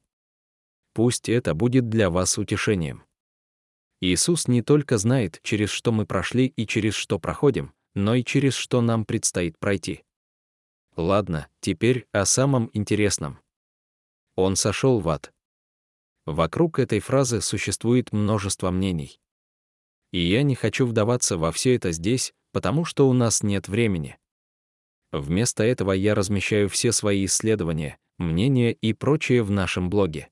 Пусть 0.93 1.29
это 1.29 1.53
будет 1.53 1.89
для 1.89 2.09
вас 2.09 2.37
утешением. 2.37 3.03
Иисус 3.99 4.47
не 4.47 4.61
только 4.61 4.97
знает, 4.97 5.39
через 5.41 5.69
что 5.69 5.91
мы 5.91 6.05
прошли 6.05 6.47
и 6.55 6.67
через 6.67 6.93
что 6.93 7.19
проходим, 7.19 7.73
но 7.95 8.13
и 8.13 8.23
через 8.23 8.53
что 8.53 8.81
нам 8.81 9.05
предстоит 9.05 9.57
пройти. 9.57 10.03
Ладно, 10.95 11.47
теперь 11.61 12.07
о 12.11 12.25
самом 12.25 12.69
интересном. 12.73 13.39
Он 14.35 14.55
сошел 14.55 14.99
в 14.99 15.09
ад. 15.09 15.33
Вокруг 16.25 16.77
этой 16.77 16.99
фразы 16.99 17.41
существует 17.41 18.11
множество 18.11 18.69
мнений. 18.69 19.19
И 20.11 20.19
я 20.19 20.43
не 20.43 20.55
хочу 20.55 20.85
вдаваться 20.85 21.37
во 21.37 21.51
все 21.51 21.75
это 21.75 21.91
здесь, 21.91 22.33
потому 22.51 22.85
что 22.85 23.07
у 23.09 23.13
нас 23.13 23.43
нет 23.43 23.67
времени. 23.67 24.17
Вместо 25.11 25.63
этого 25.63 25.91
я 25.93 26.15
размещаю 26.15 26.69
все 26.69 26.91
свои 26.91 27.25
исследования, 27.25 27.97
мнения 28.17 28.73
и 28.73 28.93
прочее 28.93 29.43
в 29.43 29.51
нашем 29.51 29.89
блоге. 29.89 30.29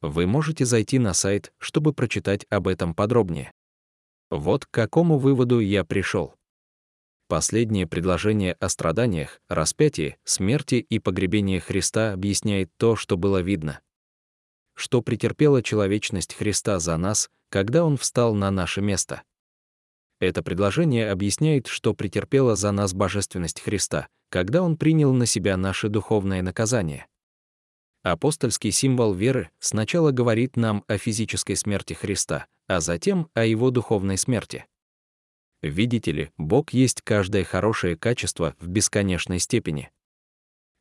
Вы 0.00 0.26
можете 0.26 0.64
зайти 0.64 0.98
на 0.98 1.14
сайт, 1.14 1.52
чтобы 1.58 1.92
прочитать 1.92 2.46
об 2.50 2.68
этом 2.68 2.94
подробнее. 2.94 3.52
Вот 4.30 4.66
к 4.66 4.70
какому 4.70 5.18
выводу 5.18 5.60
я 5.60 5.84
пришел. 5.84 6.34
Последнее 7.28 7.86
предложение 7.86 8.52
о 8.54 8.68
страданиях, 8.68 9.40
распятии, 9.48 10.18
смерти 10.24 10.74
и 10.74 10.98
погребении 10.98 11.58
Христа 11.58 12.12
объясняет 12.12 12.70
то, 12.76 12.96
что 12.96 13.16
было 13.16 13.40
видно. 13.40 13.80
Что 14.74 15.00
претерпела 15.00 15.62
человечность 15.62 16.34
Христа 16.34 16.78
за 16.80 16.96
нас, 16.96 17.30
когда 17.48 17.84
Он 17.84 17.96
встал 17.96 18.34
на 18.34 18.50
наше 18.50 18.82
место. 18.82 19.22
Это 20.24 20.42
предложение 20.42 21.10
объясняет, 21.10 21.66
что 21.66 21.92
претерпела 21.92 22.56
за 22.56 22.72
нас 22.72 22.94
божественность 22.94 23.60
Христа, 23.60 24.08
когда 24.30 24.62
Он 24.62 24.78
принял 24.78 25.12
на 25.12 25.26
себя 25.26 25.58
наше 25.58 25.90
духовное 25.90 26.40
наказание. 26.40 27.06
Апостольский 28.02 28.70
символ 28.70 29.12
веры 29.12 29.50
сначала 29.58 30.12
говорит 30.12 30.56
нам 30.56 30.82
о 30.88 30.96
физической 30.96 31.56
смерти 31.56 31.92
Христа, 31.92 32.46
а 32.66 32.80
затем 32.80 33.28
о 33.34 33.44
Его 33.44 33.70
духовной 33.70 34.16
смерти. 34.16 34.64
Видите 35.60 36.10
ли, 36.10 36.30
Бог 36.38 36.72
есть 36.72 37.02
каждое 37.02 37.44
хорошее 37.44 37.94
качество 37.94 38.56
в 38.58 38.66
бесконечной 38.66 39.40
степени. 39.40 39.90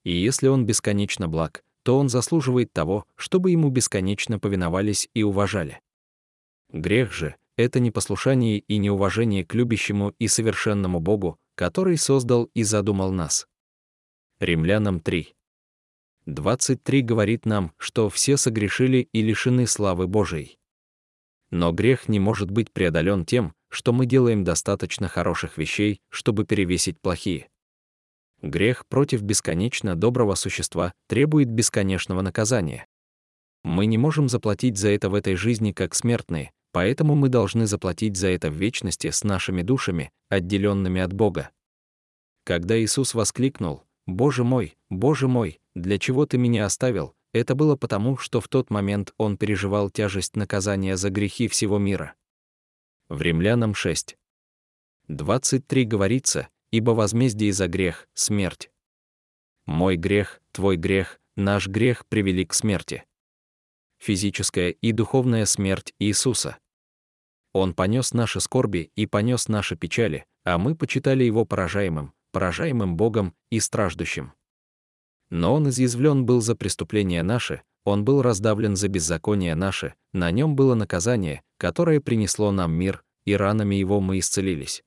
И 0.06 0.16
если 0.16 0.48
Он 0.48 0.66
бесконечно 0.66 1.28
благ, 1.28 1.66
то 1.84 2.00
Он 2.00 2.08
заслуживает 2.08 2.72
того, 2.72 3.06
чтобы 3.18 3.52
Ему 3.52 3.68
бесконечно 3.72 4.40
повиновались 4.40 5.10
и 5.14 5.22
уважали. 5.22 5.82
Грех 6.72 7.12
же— 7.12 7.36
это 7.58 7.80
непослушание 7.80 8.60
и 8.60 8.78
неуважение 8.78 9.46
к 9.46 9.54
любящему 9.54 10.14
и 10.20 10.28
совершенному 10.28 11.00
Богу, 11.00 11.38
который 11.56 11.98
создал 11.98 12.46
и 12.54 12.64
задумал 12.64 13.12
нас. 13.12 13.48
Римлянам 14.40 15.00
3. 15.00 15.34
23 16.26 17.02
говорит 17.02 17.46
нам, 17.46 17.74
что 17.78 18.10
все 18.10 18.38
согрешили 18.38 19.10
и 19.12 19.22
лишены 19.22 19.68
славы 19.68 20.08
Божией. 20.08 20.58
Но 21.52 21.72
грех 21.72 22.08
не 22.08 22.20
может 22.20 22.50
быть 22.50 22.72
преодолен 22.72 23.26
тем, 23.26 23.54
что 23.70 23.94
мы 23.94 24.06
делаем 24.06 24.44
достаточно 24.44 25.08
хороших 25.08 25.58
вещей, 25.58 26.02
чтобы 26.10 26.46
перевесить 26.46 27.00
плохие. 27.00 27.50
Грех 28.42 28.88
против 28.88 29.22
бесконечно 29.22 29.96
доброго 29.96 30.36
существа 30.36 30.94
требует 31.08 31.50
бесконечного 31.50 32.22
наказания. 32.22 32.88
Мы 33.64 33.86
не 33.86 33.98
можем 33.98 34.28
заплатить 34.28 34.78
за 34.78 34.90
это 34.90 35.10
в 35.10 35.16
этой 35.16 35.36
жизни 35.36 35.72
как 35.72 35.96
смертные, 35.96 36.52
поэтому 36.74 37.16
мы 37.16 37.30
должны 37.30 37.66
заплатить 37.66 38.18
за 38.18 38.28
это 38.28 38.50
в 38.50 38.56
вечности 38.56 39.10
с 39.10 39.24
нашими 39.24 39.62
душами, 39.62 40.12
отделенными 40.28 41.00
от 41.00 41.14
Бога. 41.14 41.52
Когда 42.44 42.78
Иисус 42.78 43.14
воскликнул 43.14 43.84
«Боже 44.06 44.44
мой, 44.44 44.76
Боже 44.90 45.30
мой, 45.30 45.62
для 45.76 45.98
чего 45.98 46.26
ты 46.26 46.38
меня 46.38 46.66
оставил?», 46.66 47.16
это 47.32 47.56
было 47.56 47.76
потому, 47.76 48.18
что 48.18 48.42
в 48.42 48.48
тот 48.48 48.70
момент 48.70 49.14
он 49.18 49.38
переживал 49.38 49.90
тяжесть 49.90 50.36
наказания 50.36 50.98
за 50.98 51.10
грехи 51.10 51.48
всего 51.48 51.78
мира. 51.78 52.16
В 53.08 53.22
Римлянам 53.22 53.74
6. 53.74 54.18
23 55.08 55.86
говорится, 55.86 56.50
ибо 56.72 56.92
возмездие 56.92 57.54
за 57.54 57.68
грех— 57.68 58.08
смерть. 58.14 58.72
Мой 59.66 59.96
грех, 59.96 60.42
твой 60.52 60.76
грех, 60.76 61.20
наш 61.36 61.68
грех 61.68 62.06
привели 62.08 62.46
к 62.46 62.54
смерти. 62.54 63.04
Физическая 64.00 64.70
и 64.70 64.92
духовная 64.92 65.46
смерть 65.46 65.94
Иисуса. 65.98 66.58
Он 67.54 67.74
понес 67.74 68.14
наши 68.14 68.40
скорби 68.40 68.92
и 68.96 69.06
понес 69.06 69.48
наши 69.48 69.76
печали, 69.76 70.26
а 70.44 70.58
мы 70.58 70.76
почитали 70.76 71.24
его 71.24 71.46
поражаемым, 71.46 72.14
поражаемым 72.32 72.98
Богом 72.98 73.36
и 73.52 73.60
страждущим. 73.60 74.34
Но 75.30 75.54
он 75.54 75.70
изъязвлен 75.70 76.26
был 76.26 76.42
за 76.42 76.56
преступления 76.56 77.24
наши, 77.24 77.62
он 77.86 78.04
был 78.04 78.22
раздавлен 78.22 78.76
за 78.76 78.88
беззаконие 78.88 79.56
наше, 79.56 79.94
на 80.14 80.32
нем 80.32 80.56
было 80.56 80.74
наказание, 80.74 81.44
которое 81.58 82.02
принесло 82.02 82.52
нам 82.52 82.74
мир, 82.74 83.04
и 83.26 83.36
ранами 83.36 83.76
его 83.76 84.00
мы 84.00 84.20
исцелились. 84.20 84.84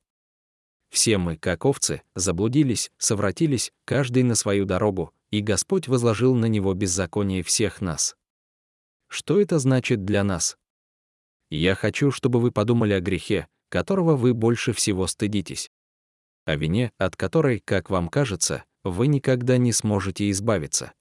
Все 0.89 1.17
мы, 1.17 1.37
как 1.37 1.65
овцы, 1.65 2.01
заблудились, 2.15 2.91
совратились, 2.97 3.71
каждый 3.85 4.23
на 4.23 4.35
свою 4.35 4.65
дорогу, 4.65 5.13
и 5.31 5.41
Господь 5.41 5.87
возложил 5.87 6.35
на 6.35 6.45
него 6.45 6.73
беззаконие 6.73 7.43
всех 7.43 7.81
нас. 7.81 8.15
Что 9.07 9.39
это 9.39 9.59
значит 9.59 10.05
для 10.05 10.23
нас? 10.23 10.57
Я 11.49 11.75
хочу, 11.75 12.11
чтобы 12.11 12.39
вы 12.39 12.51
подумали 12.51 12.93
о 12.93 12.99
грехе, 12.99 13.47
которого 13.69 14.15
вы 14.15 14.33
больше 14.33 14.73
всего 14.73 15.07
стыдитесь. 15.07 15.69
О 16.45 16.55
вине, 16.55 16.91
от 16.97 17.15
которой, 17.15 17.59
как 17.59 17.89
вам 17.89 18.09
кажется, 18.09 18.63
вы 18.83 19.07
никогда 19.07 19.57
не 19.57 19.71
сможете 19.71 20.29
избавиться. 20.31 20.93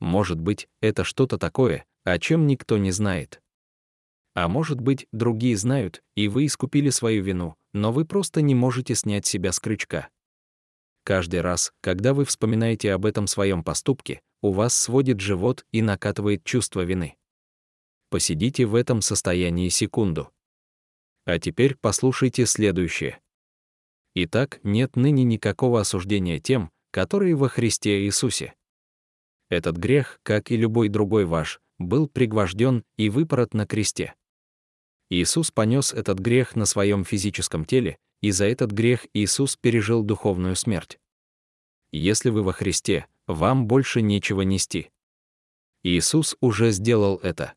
Может 0.00 0.40
быть, 0.40 0.68
это 0.80 1.04
что-то 1.04 1.38
такое, 1.38 1.84
о 2.04 2.18
чем 2.18 2.46
никто 2.46 2.78
не 2.78 2.90
знает. 2.90 3.40
А 4.34 4.46
может 4.48 4.80
быть, 4.80 5.06
другие 5.12 5.56
знают, 5.56 6.02
и 6.14 6.28
вы 6.28 6.46
искупили 6.46 6.90
свою 6.90 7.22
вину, 7.22 7.56
но 7.72 7.92
вы 7.92 8.04
просто 8.04 8.40
не 8.40 8.54
можете 8.54 8.94
снять 8.94 9.26
себя 9.26 9.52
с 9.52 9.58
крючка. 9.58 10.08
Каждый 11.04 11.40
раз, 11.40 11.72
когда 11.80 12.14
вы 12.14 12.24
вспоминаете 12.24 12.92
об 12.92 13.06
этом 13.06 13.26
своем 13.26 13.64
поступке, 13.64 14.20
у 14.40 14.52
вас 14.52 14.76
сводит 14.76 15.20
живот 15.20 15.64
и 15.72 15.82
накатывает 15.82 16.44
чувство 16.44 16.82
вины. 16.82 17.16
Посидите 18.10 18.64
в 18.64 18.74
этом 18.74 19.02
состоянии 19.02 19.68
секунду. 19.68 20.30
А 21.24 21.38
теперь 21.38 21.76
послушайте 21.76 22.46
следующее. 22.46 23.20
Итак, 24.14 24.60
нет 24.62 24.96
ныне 24.96 25.24
никакого 25.24 25.80
осуждения 25.80 26.40
тем, 26.40 26.70
которые 26.90 27.34
во 27.34 27.48
Христе 27.48 28.04
Иисусе. 28.04 28.54
Этот 29.50 29.76
грех, 29.76 30.20
как 30.22 30.50
и 30.50 30.56
любой 30.56 30.88
другой 30.88 31.24
ваш, 31.24 31.60
был 31.78 32.08
пригвожден 32.08 32.84
и 32.96 33.10
выпорот 33.10 33.54
на 33.54 33.66
кресте. 33.66 34.14
Иисус 35.10 35.50
понес 35.50 35.92
этот 35.92 36.18
грех 36.18 36.56
на 36.56 36.66
своем 36.66 37.04
физическом 37.04 37.64
теле, 37.64 37.98
и 38.20 38.30
за 38.30 38.46
этот 38.46 38.72
грех 38.72 39.06
Иисус 39.14 39.56
пережил 39.56 40.02
духовную 40.02 40.56
смерть. 40.56 40.98
Если 41.92 42.30
вы 42.30 42.42
во 42.42 42.52
Христе, 42.52 43.06
вам 43.26 43.66
больше 43.66 44.02
нечего 44.02 44.42
нести. 44.42 44.90
Иисус 45.82 46.36
уже 46.40 46.72
сделал 46.72 47.16
это. 47.22 47.54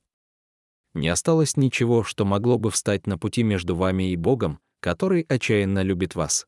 Не 0.93 1.07
осталось 1.07 1.55
ничего, 1.57 2.03
что 2.03 2.25
могло 2.25 2.57
бы 2.57 2.69
встать 2.69 3.07
на 3.07 3.17
пути 3.17 3.43
между 3.43 3.75
вами 3.75 4.11
и 4.11 4.15
Богом, 4.15 4.59
который 4.79 5.21
отчаянно 5.21 5.83
любит 5.83 6.15
вас. 6.15 6.47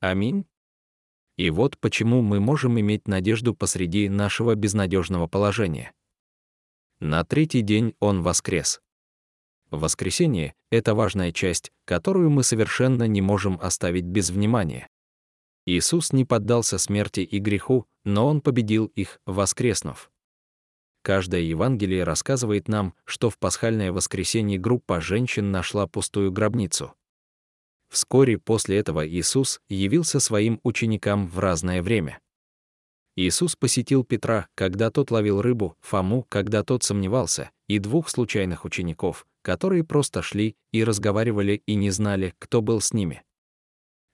Аминь. 0.00 0.46
И 1.36 1.50
вот 1.50 1.78
почему 1.78 2.22
мы 2.22 2.40
можем 2.40 2.78
иметь 2.78 3.08
надежду 3.08 3.54
посреди 3.54 4.08
нашего 4.08 4.54
безнадежного 4.54 5.26
положения. 5.26 5.92
На 7.00 7.24
третий 7.24 7.62
день 7.62 7.94
Он 7.98 8.22
воскрес. 8.22 8.80
Воскресение— 9.72 10.54
это 10.70 10.94
важная 10.94 11.32
часть, 11.32 11.72
которую 11.84 12.30
мы 12.30 12.42
совершенно 12.42 13.08
не 13.08 13.22
можем 13.22 13.58
оставить 13.60 14.04
без 14.04 14.30
внимания. 14.30 14.86
Иисус 15.66 16.12
не 16.12 16.24
поддался 16.24 16.78
смерти 16.78 17.20
и 17.20 17.38
греху, 17.38 17.86
но 18.04 18.28
Он 18.28 18.40
победил 18.40 18.86
их, 18.86 19.18
воскреснув. 19.26 20.11
Каждое 21.02 21.40
Евангелие 21.40 22.04
рассказывает 22.04 22.68
нам, 22.68 22.94
что 23.04 23.28
в 23.28 23.36
пасхальное 23.38 23.92
воскресенье 23.92 24.58
группа 24.58 25.00
женщин 25.00 25.50
нашла 25.50 25.86
пустую 25.86 26.30
гробницу. 26.30 26.94
Вскоре 27.90 28.38
после 28.38 28.78
этого 28.78 29.06
Иисус 29.06 29.60
явился 29.68 30.20
своим 30.20 30.60
ученикам 30.62 31.26
в 31.26 31.38
разное 31.40 31.82
время. 31.82 32.20
Иисус 33.16 33.56
посетил 33.56 34.04
Петра, 34.04 34.48
когда 34.54 34.90
тот 34.90 35.10
ловил 35.10 35.42
рыбу, 35.42 35.76
Фому, 35.80 36.24
когда 36.30 36.62
тот 36.62 36.82
сомневался, 36.82 37.50
и 37.68 37.78
двух 37.78 38.08
случайных 38.08 38.64
учеников, 38.64 39.26
которые 39.42 39.84
просто 39.84 40.22
шли 40.22 40.56
и 40.72 40.82
разговаривали 40.84 41.62
и 41.66 41.74
не 41.74 41.90
знали, 41.90 42.34
кто 42.38 42.62
был 42.62 42.80
с 42.80 42.94
ними. 42.94 43.22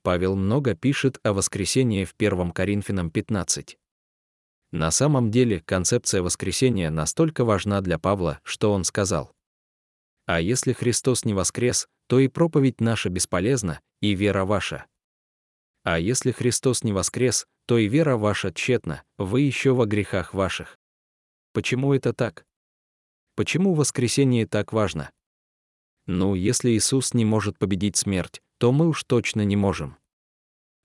Павел 0.03 0.35
много 0.35 0.75
пишет 0.75 1.21
о 1.23 1.33
воскресении 1.33 2.05
в 2.05 2.15
1 2.19 2.51
Коринфянам 2.51 3.11
15. 3.11 3.79
На 4.71 4.91
самом 4.91 5.31
деле 5.31 5.61
концепция 5.61 6.23
воскресения 6.23 6.91
настолько 6.91 7.45
важна 7.45 7.81
для 7.81 7.99
Павла, 7.99 8.41
что 8.43 8.73
он 8.73 8.85
сказал. 8.85 9.33
«А 10.27 10.41
если 10.41 10.73
Христос 10.73 11.25
не 11.25 11.33
воскрес, 11.33 11.89
то 12.07 12.19
и 12.19 12.29
проповедь 12.29 12.81
наша 12.81 13.09
бесполезна, 13.09 13.81
и 14.01 14.15
вера 14.15 14.45
ваша. 14.45 14.87
А 15.85 15.99
если 15.99 16.33
Христос 16.33 16.85
не 16.85 16.93
воскрес, 16.93 17.47
то 17.67 17.79
и 17.79 17.89
вера 17.89 18.17
ваша 18.17 18.53
тщетна, 18.53 19.03
вы 19.17 19.41
еще 19.41 19.73
во 19.73 19.87
грехах 19.87 20.35
ваших». 20.35 20.77
Почему 21.55 21.95
это 21.95 22.13
так? 22.13 22.45
Почему 23.37 23.75
воскресение 23.75 24.47
так 24.47 24.73
важно? 24.73 25.11
Ну, 26.07 26.35
если 26.35 26.71
Иисус 26.71 27.15
не 27.15 27.25
может 27.25 27.59
победить 27.59 27.97
смерть, 27.97 28.41
то 28.59 28.73
мы 28.73 28.89
уж 28.89 29.05
точно 29.05 29.43
не 29.43 29.57
можем. 29.57 29.97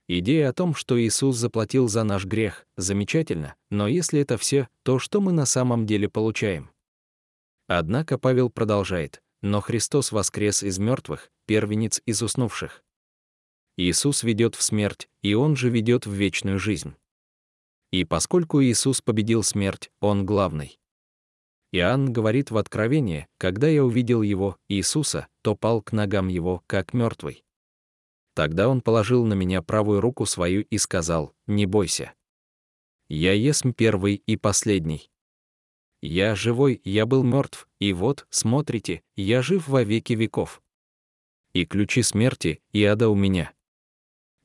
Идея 0.08 0.50
о 0.50 0.54
том, 0.54 0.76
что 0.76 1.02
Иисус 1.02 1.38
заплатил 1.38 1.88
за 1.88 2.04
наш 2.04 2.26
грех, 2.26 2.68
замечательно, 2.76 3.56
но 3.70 3.88
если 3.88 4.20
это 4.20 4.38
все, 4.38 4.68
то 4.84 5.00
что 5.00 5.22
мы 5.22 5.32
на 5.32 5.46
самом 5.46 5.86
деле 5.86 6.10
получаем? 6.10 6.72
Однако 7.68 8.18
Павел 8.18 8.50
продолжает, 8.50 9.24
но 9.42 9.62
Христос 9.62 10.12
воскрес 10.12 10.62
из 10.62 10.78
мертвых, 10.78 11.32
первенец 11.46 12.02
из 12.06 12.22
уснувших. 12.22 12.84
Иисус 13.78 14.24
ведет 14.24 14.56
в 14.56 14.62
смерть, 14.62 15.10
и 15.22 15.34
Он 15.34 15.56
же 15.56 15.70
ведет 15.70 16.06
в 16.06 16.12
вечную 16.12 16.60
жизнь. 16.60 16.96
И 17.92 18.04
поскольку 18.04 18.62
Иисус 18.62 19.02
победил 19.02 19.42
смерть, 19.42 19.90
Он 20.00 20.26
главный. 20.26 20.80
Иоанн 21.72 22.12
говорит 22.12 22.52
в 22.52 22.58
Откровении, 22.58 23.28
когда 23.38 23.68
я 23.68 23.84
увидел 23.84 24.22
его, 24.22 24.58
Иисуса, 24.68 25.28
то 25.42 25.56
пал 25.56 25.82
к 25.82 25.92
ногам 25.92 26.28
его, 26.28 26.62
как 26.68 26.94
мертвый. 26.94 27.44
Тогда 28.34 28.68
он 28.68 28.82
положил 28.82 29.26
на 29.26 29.34
меня 29.34 29.62
правую 29.62 30.02
руку 30.02 30.26
свою 30.26 30.64
и 30.64 30.78
сказал, 30.78 31.34
«Не 31.46 31.66
бойся. 31.66 32.14
Я 33.08 33.34
есмь 33.34 33.74
первый 33.74 34.16
и 34.16 34.38
последний. 34.38 35.12
Я 36.02 36.36
живой, 36.36 36.82
я 36.84 37.06
был 37.06 37.24
мертв, 37.24 37.70
и 37.80 37.94
вот, 37.94 38.28
смотрите, 38.30 39.04
я 39.16 39.42
жив 39.42 39.70
во 39.70 39.84
веки 39.84 40.12
веков. 40.12 40.62
И 41.54 41.66
ключи 41.66 42.02
смерти 42.02 42.62
и 42.74 42.84
ада 42.84 43.08
у 43.08 43.16
меня. 43.16 43.54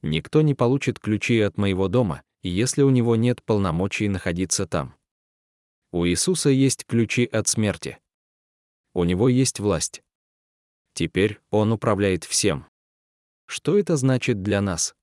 Никто 0.02 0.42
не 0.42 0.54
получит 0.54 1.00
ключи 1.00 1.40
от 1.40 1.58
моего 1.58 1.88
дома, 1.88 2.22
если 2.42 2.82
у 2.82 2.90
него 2.90 3.16
нет 3.16 3.42
полномочий 3.42 4.08
находиться 4.08 4.68
там. 4.68 4.94
У 5.90 6.06
Иисуса 6.06 6.50
есть 6.50 6.84
ключи 6.84 7.24
от 7.24 7.48
смерти. 7.48 7.98
У 8.94 9.02
него 9.02 9.28
есть 9.28 9.58
власть. 9.58 10.04
Теперь 10.92 11.40
он 11.50 11.72
управляет 11.72 12.22
всем. 12.22 12.67
Что 13.48 13.78
это 13.78 13.96
значит 13.96 14.42
для 14.42 14.60
нас? 14.60 14.94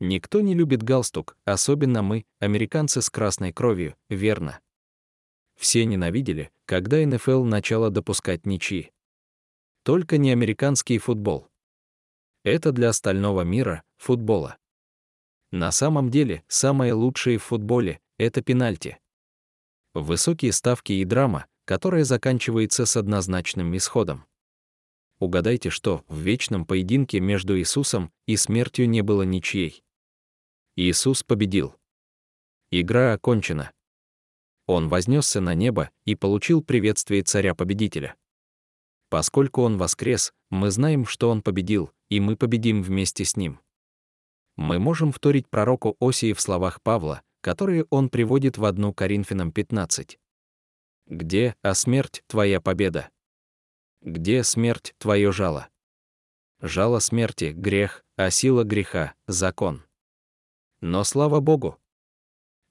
Никто 0.00 0.40
не 0.40 0.54
любит 0.54 0.82
галстук, 0.82 1.36
особенно 1.44 2.02
мы, 2.02 2.24
американцы 2.38 3.02
с 3.02 3.10
красной 3.10 3.52
кровью, 3.52 3.96
верно? 4.08 4.60
Все 5.56 5.84
ненавидели, 5.84 6.50
когда 6.64 7.04
НФЛ 7.06 7.44
начала 7.44 7.90
допускать 7.90 8.46
ничьи. 8.46 8.90
Только 9.84 10.16
не 10.16 10.32
американский 10.32 10.96
футбол. 10.98 11.48
Это 12.44 12.72
для 12.72 12.88
остального 12.88 13.42
мира, 13.42 13.82
футбола. 13.98 14.56
На 15.52 15.70
самом 15.70 16.10
деле, 16.10 16.42
самое 16.48 16.94
лучшее 16.94 17.36
в 17.36 17.44
футболе— 17.44 18.00
это 18.18 18.40
пенальти 18.40 18.98
высокие 19.94 20.52
ставки 20.52 20.92
и 20.92 21.04
драма, 21.04 21.46
которая 21.64 22.04
заканчивается 22.04 22.86
с 22.86 22.96
однозначным 22.96 23.76
исходом. 23.76 24.24
Угадайте, 25.20 25.70
что 25.70 26.04
в 26.08 26.18
вечном 26.18 26.64
поединке 26.66 27.20
между 27.20 27.56
Иисусом 27.58 28.10
и 28.26 28.36
смертью 28.36 28.88
не 28.88 29.02
было 29.02 29.22
ничьей. 29.22 29.84
Иисус 30.76 31.22
победил. 31.22 31.76
Игра 32.72 33.12
окончена. 33.12 33.70
Он 34.66 34.88
вознесся 34.88 35.40
на 35.40 35.54
небо 35.54 35.90
и 36.04 36.14
получил 36.14 36.62
приветствие 36.62 37.22
царя-победителя. 37.22 38.16
Поскольку 39.08 39.62
он 39.62 39.76
воскрес, 39.76 40.32
мы 40.50 40.70
знаем, 40.70 41.04
что 41.04 41.30
он 41.30 41.42
победил, 41.42 41.92
и 42.08 42.20
мы 42.20 42.36
победим 42.36 42.82
вместе 42.82 43.24
с 43.24 43.36
ним. 43.36 43.60
Мы 44.56 44.78
можем 44.78 45.10
вторить 45.10 45.48
пророку 45.48 45.96
Осии 46.00 46.32
в 46.32 46.40
словах 46.40 46.80
Павла, 46.82 47.22
которые 47.40 47.86
он 47.90 48.08
приводит 48.08 48.58
в 48.58 48.64
1 48.64 48.92
Коринфянам 48.94 49.52
15. 49.52 50.18
«Где, 51.06 51.56
а 51.62 51.74
смерть, 51.74 52.22
твоя 52.28 52.60
победа? 52.60 53.10
Где 54.02 54.42
смерть, 54.44 54.94
твое 54.98 55.30
жало? 55.30 55.68
Жало 56.60 57.00
смерти— 57.00 57.52
грех, 57.56 58.04
а 58.16 58.30
сила 58.30 58.64
греха— 58.64 59.14
закон. 59.26 59.82
Но 60.80 61.04
слава 61.04 61.40
Богу! 61.40 61.78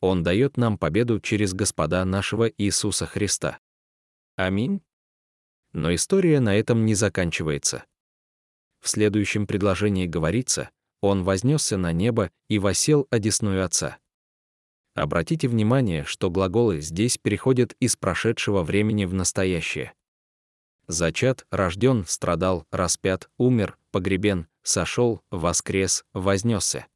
Он 0.02 0.24
дает 0.24 0.58
нам 0.58 0.78
победу 0.78 1.20
через 1.20 1.54
Господа 1.54 2.04
нашего 2.06 2.48
Иисуса 2.48 3.06
Христа. 3.06 3.60
Аминь. 4.36 4.82
Но 5.74 5.94
история 5.94 6.40
на 6.40 6.56
этом 6.56 6.86
не 6.86 6.96
заканчивается. 6.96 7.86
В 8.80 8.90
следующем 8.90 9.46
предложении 9.46 10.08
говорится, 10.08 10.70
«Он 11.02 11.24
вознесся 11.24 11.78
на 11.78 11.92
небо 11.92 12.32
и 12.48 12.58
восел 12.60 13.08
одесную 13.12 13.64
Отца». 13.64 14.00
Обратите 14.96 15.48
внимание, 15.48 16.04
что 16.06 16.30
глаголы 16.30 16.82
здесь 16.82 17.18
переходят 17.18 17.74
из 17.80 17.96
прошедшего 17.96 18.64
времени 18.64 19.06
в 19.06 19.14
настоящее. 19.14 19.94
Зачат, 20.90 21.46
рожден, 21.52 22.04
страдал, 22.08 22.66
распят, 22.72 23.30
умер, 23.38 23.78
погребен, 23.92 24.48
сошел, 24.64 25.22
воскрес, 25.30 26.04
вознесся. 26.14 26.88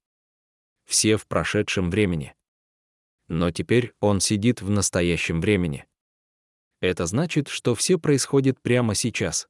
Все 0.84 1.16
в 1.16 1.28
прошедшем 1.28 1.92
времени. 1.92 2.34
Но 3.28 3.52
теперь 3.52 3.94
он 4.00 4.20
сидит 4.20 4.64
в 4.64 4.72
настоящем 4.72 5.42
времени. 5.42 5.86
Это 6.82 7.06
значит, 7.06 7.50
что 7.50 7.76
все 7.76 8.00
происходит 8.00 8.60
прямо 8.60 8.96
сейчас. 8.96 9.48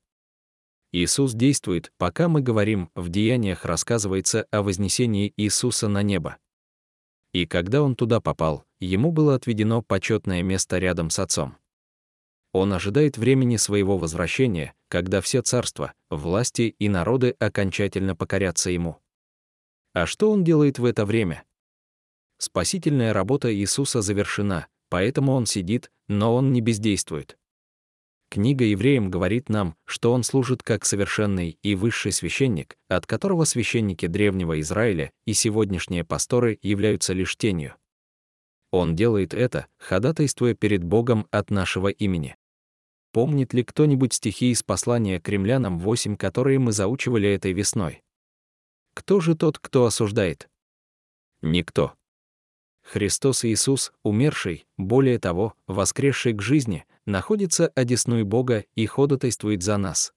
Иисус 0.91 1.31
действует, 1.33 1.93
пока 1.97 2.27
мы 2.27 2.41
говорим, 2.41 2.91
в 2.95 3.07
деяниях 3.07 3.63
рассказывается 3.63 4.45
о 4.51 4.61
вознесении 4.61 5.33
Иисуса 5.37 5.87
на 5.87 6.03
небо. 6.03 6.37
И 7.31 7.45
когда 7.45 7.81
он 7.81 7.95
туда 7.95 8.19
попал, 8.19 8.65
ему 8.81 9.13
было 9.13 9.35
отведено 9.35 9.81
почетное 9.81 10.43
место 10.43 10.79
рядом 10.79 11.09
с 11.09 11.19
Отцом. 11.19 11.55
Он 12.53 12.71
ожидает 12.71 13.17
времени 13.17 13.57
своего 13.57 13.97
возвращения, 13.97 14.75
когда 14.87 15.21
все 15.21 15.41
царства, 15.41 15.93
власти 16.11 16.75
и 16.77 16.87
народы 16.87 17.35
окончательно 17.39 18.15
покорятся 18.15 18.69
ему. 18.69 18.99
А 19.93 20.05
что 20.05 20.31
он 20.31 20.43
делает 20.43 20.77
в 20.77 20.85
это 20.85 21.05
время? 21.05 21.43
Спасительная 22.37 23.11
работа 23.11 23.53
Иисуса 23.53 24.01
завершена, 24.01 24.67
поэтому 24.89 25.33
он 25.33 25.47
сидит, 25.47 25.91
но 26.07 26.35
он 26.35 26.53
не 26.53 26.61
бездействует. 26.61 27.37
Книга 28.29 28.65
Евреям 28.65 29.09
говорит 29.09 29.49
нам, 29.49 29.75
что 29.85 30.11
он 30.11 30.23
служит 30.23 30.61
как 30.61 30.85
совершенный 30.85 31.57
и 31.61 31.75
высший 31.75 32.11
священник, 32.11 32.77
от 32.87 33.05
которого 33.07 33.45
священники 33.45 34.07
древнего 34.07 34.59
Израиля 34.59 35.11
и 35.25 35.33
сегодняшние 35.33 36.03
пасторы 36.03 36.59
являются 36.61 37.13
лишь 37.13 37.35
тенью. 37.35 37.75
Он 38.71 38.95
делает 38.95 39.35
это, 39.35 39.67
ходатайствуя 39.77 40.55
перед 40.55 40.83
Богом 40.83 41.27
от 41.29 41.51
нашего 41.51 41.89
имени. 41.89 42.35
Помнит 43.13 43.53
ли 43.53 43.63
кто-нибудь 43.63 44.13
стихи 44.13 44.49
из 44.49 44.63
послания 44.63 45.21
к 45.21 45.29
римлянам 45.29 45.77
8, 45.77 46.17
которые 46.17 46.57
мы 46.57 46.71
заучивали 46.71 47.29
этой 47.29 47.53
весной? 47.53 48.01
Кто 48.95 49.19
же 49.19 49.35
тот, 49.35 49.59
кто 49.59 49.85
осуждает? 49.85 50.49
Никто. 51.43 51.93
Христос 52.81 53.45
Иисус, 53.45 53.93
умерший, 54.01 54.65
более 54.77 55.19
того, 55.19 55.53
воскресший 55.67 56.33
к 56.33 56.41
жизни, 56.41 56.85
находится 57.05 57.67
одесной 57.75 58.23
Бога 58.23 58.65
и 58.73 58.87
ходатайствует 58.87 59.61
за 59.61 59.77
нас. 59.77 60.11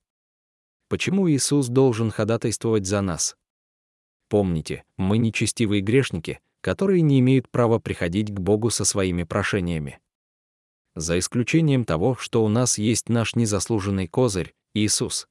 Почему 0.88 1.30
Иисус 1.30 1.68
должен 1.68 2.10
ходатайствовать 2.10 2.86
за 2.86 3.02
нас? 3.02 3.36
Помните, 4.30 4.84
мы 4.96 5.18
нечестивые 5.18 5.82
грешники, 5.82 6.40
которые 6.62 7.02
не 7.02 7.20
имеют 7.20 7.50
права 7.50 7.78
приходить 7.78 8.32
к 8.34 8.40
Богу 8.40 8.70
со 8.70 8.86
своими 8.86 9.24
прошениями. 9.24 10.00
За 10.96 11.18
исключением 11.18 11.84
того, 11.84 12.16
что 12.16 12.42
у 12.42 12.48
нас 12.48 12.78
есть 12.78 13.10
наш 13.10 13.34
незаслуженный 13.34 14.08
козырь— 14.08 14.54
Иисус. 14.74 15.28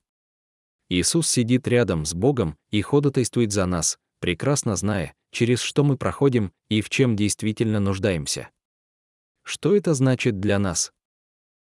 Иисус 0.89 1.27
сидит 1.27 1.67
рядом 1.67 2.05
с 2.05 2.13
Богом 2.13 2.55
и 2.69 2.83
ходатайствует 2.83 3.51
за 3.51 3.65
нас, 3.65 3.97
прекрасно 4.19 4.75
зная, 4.75 5.15
через 5.31 5.61
что 5.61 5.83
мы 5.83 5.97
проходим 5.97 6.53
и 6.69 6.81
в 6.81 6.91
чем 6.91 7.15
действительно 7.15 7.79
нуждаемся. 7.79 8.51
Что 9.41 9.75
это 9.75 9.95
значит 9.95 10.39
для 10.39 10.59
нас? 10.59 10.91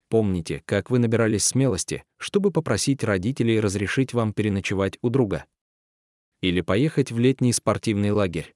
Помните, 0.09 0.63
как 0.67 0.91
вы 0.91 1.01
набирались 1.01 1.45
смелости, 1.45 2.05
чтобы 2.17 2.53
попросить 2.53 3.03
родителей 3.03 3.59
разрешить 3.59 4.15
вам 4.15 4.33
переночевать 4.33 4.99
у 5.03 5.09
друга? 5.09 5.47
Или 6.43 6.61
поехать 6.61 7.11
в 7.11 7.19
летний 7.19 7.53
спортивный 7.53 8.13
лагерь? 8.13 8.55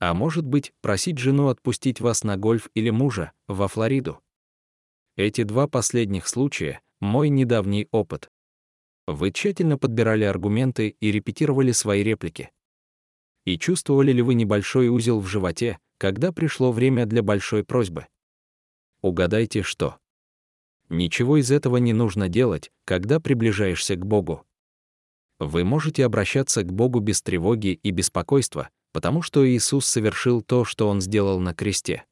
А 0.00 0.14
может 0.14 0.44
быть, 0.44 0.72
просить 0.80 1.18
жену 1.18 1.46
отпустить 1.46 2.00
вас 2.00 2.24
на 2.24 2.36
гольф 2.36 2.68
или 2.74 2.90
мужа 2.90 3.30
во 3.46 3.68
Флориду? 3.68 4.21
Эти 5.16 5.42
два 5.42 5.66
последних 5.66 6.26
случая— 6.26 6.80
мой 7.00 7.28
недавний 7.28 7.86
опыт. 7.90 8.30
Вы 9.06 9.30
тщательно 9.30 9.76
подбирали 9.76 10.24
аргументы 10.24 10.96
и 11.00 11.12
репетировали 11.12 11.72
свои 11.72 12.02
реплики. 12.02 12.50
И 13.44 13.58
чувствовали 13.58 14.12
ли 14.12 14.22
вы 14.22 14.32
небольшой 14.34 14.88
узел 14.88 15.20
в 15.20 15.26
животе, 15.26 15.78
когда 15.98 16.32
пришло 16.32 16.72
время 16.72 17.04
для 17.04 17.22
большой 17.22 17.62
просьбы? 17.62 18.06
Угадайте, 19.02 19.62
что. 19.62 19.98
Ничего 20.88 21.36
из 21.36 21.50
этого 21.50 21.76
не 21.76 21.92
нужно 21.92 22.28
делать, 22.28 22.70
когда 22.86 23.20
приближаешься 23.20 23.96
к 23.96 24.06
Богу. 24.06 24.46
Вы 25.38 25.64
можете 25.64 26.06
обращаться 26.06 26.62
к 26.62 26.72
Богу 26.72 27.00
без 27.00 27.20
тревоги 27.20 27.78
и 27.82 27.90
беспокойства, 27.90 28.70
потому 28.92 29.20
что 29.20 29.46
Иисус 29.46 29.84
совершил 29.84 30.40
то, 30.40 30.64
что 30.64 30.88
Он 30.88 31.02
сделал 31.02 31.38
на 31.38 31.52
кресте. 31.52 32.06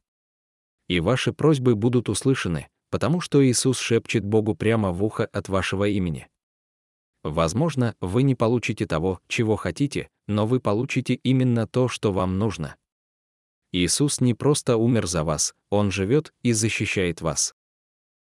И 0.89 1.01
ваши 1.01 1.33
просьбы 1.33 1.77
будут 1.77 2.09
услышаны, 2.09 2.69
потому 2.91 3.21
что 3.21 3.45
Иисус 3.45 3.79
шепчет 3.79 4.25
Богу 4.25 4.55
прямо 4.55 4.93
в 4.93 5.03
ухо 5.03 5.25
от 5.27 5.49
вашего 5.49 5.89
имени. 5.89 6.29
Возможно, 7.23 7.95
вы 8.01 8.23
не 8.23 8.35
получите 8.35 8.87
того, 8.87 9.21
чего 9.29 9.57
хотите, 9.57 10.09
но 10.27 10.47
вы 10.47 10.61
получите 10.61 11.15
именно 11.15 11.67
то, 11.67 11.89
что 11.89 12.13
вам 12.13 12.39
нужно. 12.39 12.77
Иисус 13.73 14.21
не 14.21 14.35
просто 14.35 14.77
умер 14.77 15.07
за 15.07 15.23
вас, 15.23 15.55
Он 15.69 15.91
живет 15.91 16.35
и 16.43 16.53
защищает 16.53 17.21
вас. 17.21 17.55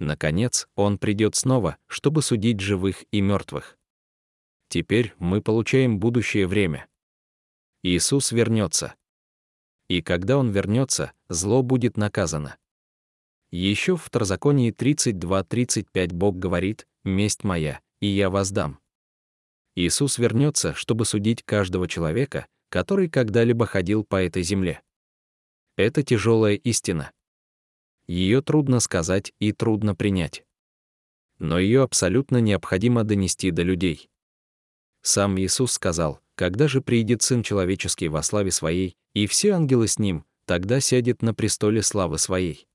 Наконец, 0.00 0.68
Он 0.74 0.98
придет 0.98 1.36
снова, 1.36 1.76
чтобы 1.86 2.22
судить 2.22 2.60
живых 2.60 3.04
и 3.12 3.20
мертвых. 3.20 3.78
Теперь 4.68 5.14
мы 5.18 5.40
получаем 5.40 5.98
будущее 5.98 6.46
время. 6.46 6.86
Иисус 7.82 8.32
вернется. 8.32 8.94
И 9.88 10.02
когда 10.02 10.38
Он 10.38 10.50
вернется, 10.50 11.12
зло 11.28 11.62
будет 11.62 11.96
наказано. 11.96 12.56
Еще 13.50 13.96
в 13.96 14.02
Второзаконии 14.02 14.72
32-35 14.72 16.12
Бог 16.12 16.36
говорит 16.36 16.86
«Месть 17.04 17.44
моя, 17.44 17.80
и 18.00 18.06
я 18.06 18.28
воздам». 18.28 18.78
Иисус 19.74 20.18
вернется, 20.18 20.74
чтобы 20.74 21.06
судить 21.06 21.42
каждого 21.44 21.88
человека, 21.88 22.46
который 22.68 23.08
когда-либо 23.08 23.64
ходил 23.64 24.04
по 24.04 24.16
этой 24.16 24.42
земле. 24.42 24.82
Это 25.76 26.02
тяжелая 26.02 26.54
истина. 26.56 27.12
Ее 28.06 28.42
трудно 28.42 28.80
сказать 28.80 29.32
и 29.38 29.52
трудно 29.52 29.94
принять. 29.94 30.44
Но 31.38 31.58
ее 31.58 31.82
абсолютно 31.82 32.38
необходимо 32.38 33.04
донести 33.04 33.50
до 33.50 33.62
людей. 33.62 34.10
Сам 35.02 35.38
Иисус 35.38 35.72
сказал, 35.72 36.20
когда 36.34 36.68
же 36.68 36.82
приидет 36.82 37.22
Сын 37.22 37.42
Человеческий 37.42 38.08
во 38.08 38.22
славе 38.22 38.50
Своей, 38.50 38.96
и 39.14 39.26
все 39.26 39.52
ангелы 39.52 39.88
с 39.88 39.98
Ним, 39.98 40.24
тогда 40.44 40.80
сядет 40.80 41.22
на 41.22 41.32
престоле 41.32 41.82
славы 41.82 42.18
Своей. 42.18 42.67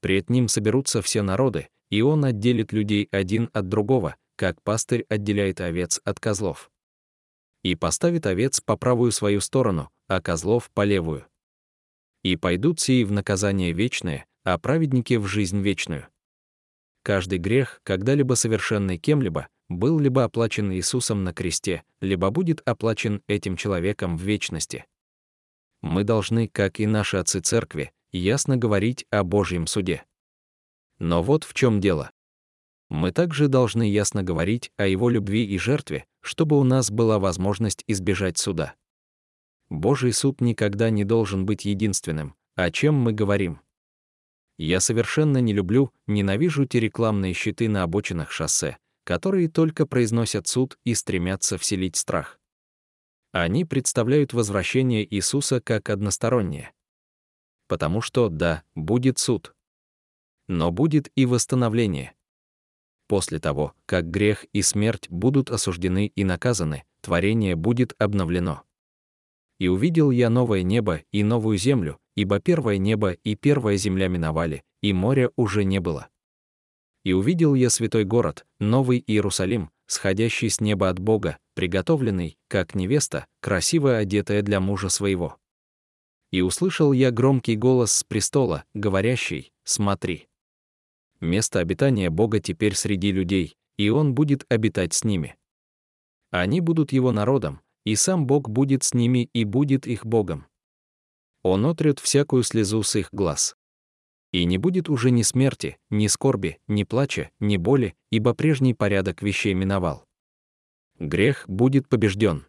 Пред 0.00 0.30
Ним 0.30 0.48
соберутся 0.48 1.02
все 1.02 1.22
народы, 1.22 1.68
и 1.90 2.02
Он 2.02 2.24
отделит 2.24 2.72
людей 2.72 3.08
один 3.10 3.50
от 3.52 3.68
другого, 3.68 4.16
как 4.36 4.62
пастырь 4.62 5.04
отделяет 5.08 5.60
овец 5.60 6.00
от 6.04 6.18
козлов. 6.18 6.70
И 7.62 7.74
поставит 7.74 8.26
овец 8.26 8.60
по 8.60 8.76
правую 8.76 9.12
свою 9.12 9.40
сторону, 9.40 9.90
а 10.08 10.22
козлов 10.22 10.70
по 10.70 10.84
левую. 10.84 11.26
И 12.22 12.36
пойдут 12.36 12.80
сии 12.80 13.04
в 13.04 13.12
наказание 13.12 13.72
вечное, 13.72 14.26
а 14.44 14.58
праведники 14.58 15.14
в 15.14 15.26
жизнь 15.26 15.60
вечную. 15.60 16.08
Каждый 17.02 17.38
грех, 17.38 17.80
когда-либо 17.82 18.34
совершенный 18.34 18.98
кем-либо, 18.98 19.48
был 19.68 19.98
либо 19.98 20.24
оплачен 20.24 20.72
Иисусом 20.72 21.24
на 21.24 21.32
кресте, 21.32 21.84
либо 22.00 22.30
будет 22.30 22.60
оплачен 22.66 23.22
этим 23.26 23.56
человеком 23.56 24.16
в 24.16 24.22
вечности. 24.22 24.84
Мы 25.80 26.04
должны, 26.04 26.48
как 26.48 26.80
и 26.80 26.86
наши 26.86 27.16
отцы 27.16 27.40
церкви, 27.40 27.92
ясно 28.12 28.56
говорить 28.56 29.06
о 29.10 29.24
Божьем 29.24 29.66
суде. 29.66 30.04
Но 30.98 31.22
вот 31.22 31.44
в 31.44 31.54
чем 31.54 31.80
дело. 31.80 32.10
Мы 32.88 33.12
также 33.12 33.48
должны 33.48 33.88
ясно 33.88 34.22
говорить 34.22 34.72
о 34.76 34.86
Его 34.86 35.08
любви 35.08 35.44
и 35.44 35.58
жертве, 35.58 36.06
чтобы 36.20 36.58
у 36.58 36.64
нас 36.64 36.90
была 36.90 37.18
возможность 37.18 37.84
избежать 37.86 38.36
суда. 38.36 38.74
Божий 39.68 40.12
суд 40.12 40.40
никогда 40.40 40.90
не 40.90 41.04
должен 41.04 41.46
быть 41.46 41.64
единственным, 41.64 42.34
о 42.56 42.70
чем 42.70 42.96
мы 42.96 43.12
говорим. 43.12 43.60
Я 44.58 44.80
совершенно 44.80 45.38
не 45.38 45.52
люблю, 45.52 45.92
ненавижу 46.06 46.66
те 46.66 46.80
рекламные 46.80 47.32
щиты 47.32 47.68
на 47.68 47.84
обочинах 47.84 48.32
шоссе, 48.32 48.76
которые 49.04 49.48
только 49.48 49.86
произносят 49.86 50.48
суд 50.48 50.78
и 50.84 50.94
стремятся 50.94 51.56
вселить 51.56 51.96
страх. 51.96 52.38
Они 53.32 53.64
представляют 53.64 54.32
возвращение 54.32 55.06
Иисуса 55.14 55.60
как 55.60 55.88
одностороннее. 55.88 56.72
Потому 57.70 58.00
что, 58.00 58.28
да, 58.30 58.64
будет 58.74 59.20
суд. 59.20 59.54
Но 60.48 60.72
будет 60.72 61.08
и 61.14 61.24
восстановление. 61.24 62.14
После 63.06 63.38
того, 63.38 63.74
как 63.86 64.10
грех 64.10 64.44
и 64.52 64.60
смерть 64.60 65.08
будут 65.08 65.52
осуждены 65.52 66.08
и 66.08 66.24
наказаны, 66.24 66.82
творение 67.00 67.54
будет 67.54 67.94
обновлено. 68.02 68.64
«И 69.60 69.68
увидел 69.68 70.10
я 70.10 70.30
новое 70.30 70.64
небо 70.64 71.02
и 71.12 71.22
новую 71.22 71.58
землю, 71.58 72.00
ибо 72.16 72.40
первое 72.40 72.78
небо 72.78 73.12
и 73.12 73.36
первая 73.36 73.76
земля 73.76 74.08
миновали, 74.08 74.64
и 74.82 74.92
моря 74.92 75.30
уже 75.36 75.62
не 75.62 75.78
было. 75.78 76.08
И 77.04 77.12
увидел 77.12 77.54
я 77.54 77.70
святой 77.70 78.02
город, 78.02 78.46
новый 78.58 79.00
Иерусалим, 79.06 79.70
сходящий 79.86 80.50
с 80.50 80.60
неба 80.60 80.88
от 80.88 80.98
Бога, 80.98 81.38
приготовленный, 81.54 82.36
как 82.48 82.74
невеста, 82.74 83.26
красиво 83.40 83.96
одетая 83.96 84.42
для 84.42 84.58
мужа 84.58 84.88
своего. 84.88 85.39
И 86.30 86.42
услышал 86.42 86.92
я 86.92 87.10
громкий 87.10 87.56
голос 87.56 87.92
с 87.92 88.04
престола, 88.04 88.64
говорящий 88.74 89.52
«Смотри». 89.64 90.28
Место 91.20 91.58
обитания 91.58 92.08
Бога 92.08 92.40
теперь 92.40 92.74
среди 92.74 93.12
людей, 93.12 93.56
и 93.76 93.90
Он 93.90 94.14
будет 94.14 94.44
обитать 94.48 94.94
с 94.94 95.04
ними. 95.04 95.36
Они 96.30 96.60
будут 96.60 96.92
Его 96.92 97.12
народом, 97.12 97.60
и 97.84 97.94
сам 97.96 98.26
Бог 98.26 98.48
будет 98.48 98.84
с 98.84 98.94
ними 98.94 99.28
и 99.32 99.44
будет 99.44 99.86
их 99.86 100.06
Богом. 100.06 100.46
Он 101.42 101.66
отрет 101.66 101.98
всякую 101.98 102.42
слезу 102.42 102.82
с 102.82 102.96
их 102.96 103.08
глаз. 103.12 103.56
И 104.32 104.44
не 104.44 104.58
будет 104.58 104.88
уже 104.88 105.10
ни 105.10 105.22
смерти, 105.22 105.78
ни 105.88 106.06
скорби, 106.06 106.58
ни 106.68 106.84
плача, 106.84 107.30
ни 107.40 107.56
боли, 107.56 107.96
ибо 108.10 108.34
прежний 108.34 108.74
порядок 108.74 109.22
вещей 109.22 109.54
миновал. 109.54 110.04
Грех 110.98 111.44
будет 111.48 111.88
побежден. 111.88 112.46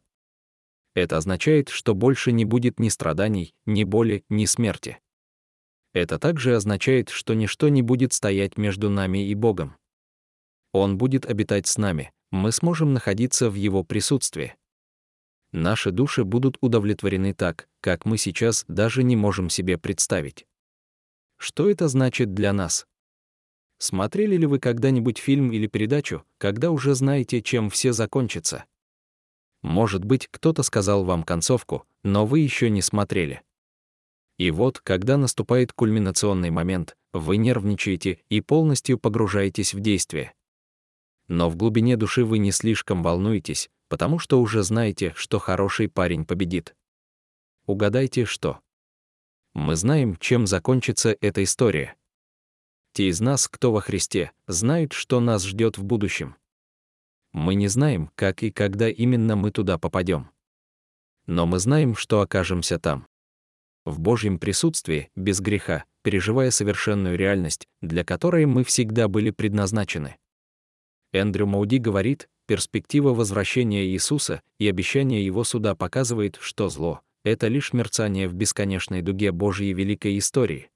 Это 0.94 1.18
означает, 1.18 1.70
что 1.70 1.96
больше 1.96 2.32
не 2.32 2.46
будет 2.46 2.80
ни 2.80 2.90
страданий, 2.90 3.54
ни 3.66 3.84
боли, 3.84 4.26
ни 4.30 4.46
смерти. 4.46 5.00
Это 5.94 6.20
также 6.20 6.56
означает, 6.56 7.10
что 7.10 7.34
ничто 7.34 7.70
не 7.70 7.82
будет 7.82 8.14
стоять 8.14 8.58
между 8.58 8.90
нами 8.90 9.28
и 9.28 9.36
Богом. 9.36 9.76
Он 10.74 10.98
будет 10.98 11.26
обитать 11.26 11.68
с 11.68 11.78
нами, 11.78 12.12
мы 12.32 12.52
сможем 12.52 12.94
находиться 12.94 13.50
в 13.50 13.56
Его 13.56 13.84
присутствии. 13.84 14.56
Наши 15.52 15.92
души 15.92 16.24
будут 16.24 16.58
удовлетворены 16.62 17.34
так, 17.34 17.68
как 17.82 18.06
мы 18.06 18.18
сейчас 18.18 18.64
даже 18.70 19.04
не 19.04 19.18
можем 19.18 19.50
себе 19.50 19.78
представить. 19.78 20.46
Что 21.38 21.70
это 21.70 21.90
значит 21.90 22.34
для 22.34 22.54
нас? 22.54 22.86
Смотрели 23.78 24.38
ли 24.38 24.46
вы 24.46 24.60
когда-нибудь 24.60 25.18
фильм 25.18 25.52
или 25.52 25.68
передачу, 25.68 26.24
когда 26.38 26.72
уже 26.72 26.96
знаете, 26.96 27.42
чем 27.42 27.70
все 27.70 27.92
закончится? 27.92 28.64
Может 29.62 30.04
быть, 30.06 30.28
кто-то 30.32 30.64
сказал 30.64 31.04
вам 31.04 31.24
концовку, 31.24 31.86
но 32.04 32.26
вы 32.26 32.40
еще 32.40 32.70
не 32.70 32.82
смотрели. 32.82 33.42
И 34.38 34.50
вот, 34.50 34.80
когда 34.80 35.18
наступает 35.18 35.72
кульминационный 35.72 36.50
момент, 36.50 36.98
вы 37.14 37.38
нервничаете 37.38 38.20
и 38.30 38.42
полностью 38.42 38.98
погружаетесь 38.98 39.74
в 39.74 39.80
действие. 39.80 40.34
Но 41.28 41.50
в 41.50 41.56
глубине 41.56 41.96
души 41.96 42.26
вы 42.26 42.40
не 42.40 42.52
слишком 42.52 43.04
волнуетесь, 43.04 43.70
потому 43.88 44.20
что 44.20 44.42
уже 44.42 44.64
знаете, 44.64 45.14
что 45.16 45.38
хороший 45.38 45.90
парень 45.90 46.26
победит. 46.26 46.76
Угадайте, 47.68 48.26
что? 48.26 48.60
Мы 49.54 49.76
знаем, 49.76 50.16
чем 50.18 50.48
закончится 50.48 51.16
эта 51.22 51.44
история. 51.44 51.96
Те 52.94 53.10
из 53.10 53.22
нас, 53.22 53.48
кто 53.48 53.72
во 53.72 53.82
Христе, 53.82 54.32
знают, 54.48 54.94
что 54.94 55.20
нас 55.20 55.46
ждет 55.46 55.78
в 55.78 55.84
будущем. 55.84 56.36
Мы 57.34 57.56
не 57.56 57.68
знаем, 57.68 58.12
как 58.16 58.44
и 58.44 58.52
когда 58.52 58.90
именно 58.90 59.36
мы 59.36 59.52
туда 59.52 59.78
попадем. 59.78 60.30
Но 61.28 61.46
мы 61.46 61.60
знаем, 61.60 61.96
что 61.96 62.22
окажемся 62.22 62.78
там. 62.78 63.08
В 63.86 64.00
Божьем 64.00 64.38
присутствии, 64.38 65.10
без 65.16 65.40
греха, 65.40 65.86
переживая 66.04 66.52
совершенную 66.52 67.18
реальность, 67.18 67.68
для 67.82 68.04
которой 68.04 68.46
мы 68.46 68.64
всегда 68.64 69.08
были 69.08 69.32
предназначены. 69.32 70.18
Эндрю 71.14 71.48
Мауди 71.48 71.78
говорит, 71.78 72.30
перспектива 72.48 73.14
возвращения 73.14 73.86
Иисуса 73.86 74.42
и 74.60 74.70
обещание 74.70 75.26
Его 75.26 75.44
суда 75.44 75.74
показывает, 75.76 76.38
что 76.42 76.70
зло, 76.70 77.02
это 77.24 77.48
лишь 77.48 77.74
мерцание 77.74 78.28
в 78.28 78.34
бесконечной 78.34 79.02
дуге 79.02 79.32
Божьей 79.32 79.74
великой 79.74 80.18
истории. 80.18 80.70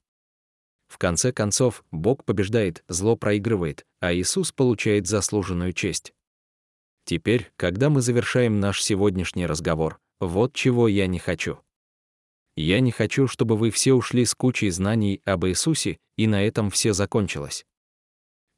В 0.87 0.97
конце 0.97 1.31
концов, 1.31 1.83
Бог 1.91 2.23
побеждает, 2.23 2.83
зло 2.87 3.15
проигрывает, 3.15 3.85
а 3.99 4.13
Иисус 4.13 4.51
получает 4.51 5.07
заслуженную 5.07 5.73
честь. 5.73 6.13
Теперь, 7.05 7.51
когда 7.55 7.89
мы 7.89 8.01
завершаем 8.01 8.59
наш 8.59 8.81
сегодняшний 8.81 9.45
разговор, 9.45 9.99
вот 10.19 10.53
чего 10.53 10.87
я 10.87 11.05
не 11.05 11.19
хочу. 11.19 11.59
Я 12.55 12.79
не 12.79 12.91
хочу, 12.91 13.27
чтобы 13.27 13.57
вы 13.57 13.69
все 13.69 13.93
ушли 13.93 14.25
с 14.25 14.33
кучей 14.33 14.71
знаний 14.71 15.21
об 15.23 15.45
Иисусе, 15.45 15.99
и 16.17 16.25
на 16.25 16.43
этом 16.43 16.71
все 16.71 16.93
закончилось. 16.93 17.65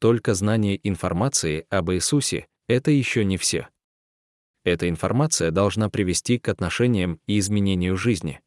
Только 0.00 0.34
знание 0.34 0.80
информации 0.82 1.66
об 1.68 1.90
Иисусе— 1.90 2.46
это 2.68 2.90
еще 2.90 3.24
не 3.24 3.36
все. 3.36 3.68
Эта 4.64 4.88
информация 4.88 5.50
должна 5.50 5.90
привести 5.90 6.38
к 6.38 6.48
отношениям 6.48 7.20
и 7.26 7.38
изменению 7.38 7.96
жизни. 7.96 8.40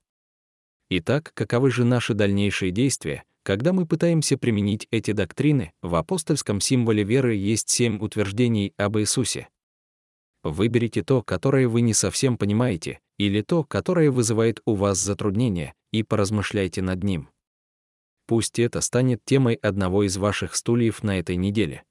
Итак, 0.89 1.31
каковы 1.35 1.69
же 1.69 1.83
наши 1.83 2.13
дальнейшие 2.13 2.71
действия, 2.71 3.23
когда 3.43 3.71
мы 3.73 3.85
пытаемся 3.85 4.37
применить 4.37 4.87
эти 4.91 5.11
доктрины? 5.11 5.73
В 5.81 5.95
апостольском 5.95 6.59
символе 6.59 7.03
веры 7.03 7.35
есть 7.35 7.69
семь 7.69 7.99
утверждений 7.99 8.73
об 8.77 8.97
Иисусе. 8.97 9.49
Выберите 10.43 11.03
то, 11.03 11.21
которое 11.21 11.67
вы 11.67 11.81
не 11.81 11.93
совсем 11.93 12.37
понимаете, 12.37 12.99
или 13.17 13.41
то, 13.41 13.63
которое 13.63 14.09
вызывает 14.09 14.61
у 14.65 14.75
вас 14.75 14.97
затруднения, 14.99 15.73
и 15.91 16.03
поразмышляйте 16.03 16.81
над 16.81 17.03
ним. 17.03 17.29
Пусть 18.25 18.59
это 18.59 18.81
станет 18.81 19.23
темой 19.25 19.55
одного 19.55 20.03
из 20.03 20.17
ваших 20.17 20.55
стульев 20.55 21.03
на 21.03 21.19
этой 21.19 21.35
неделе 21.35 21.83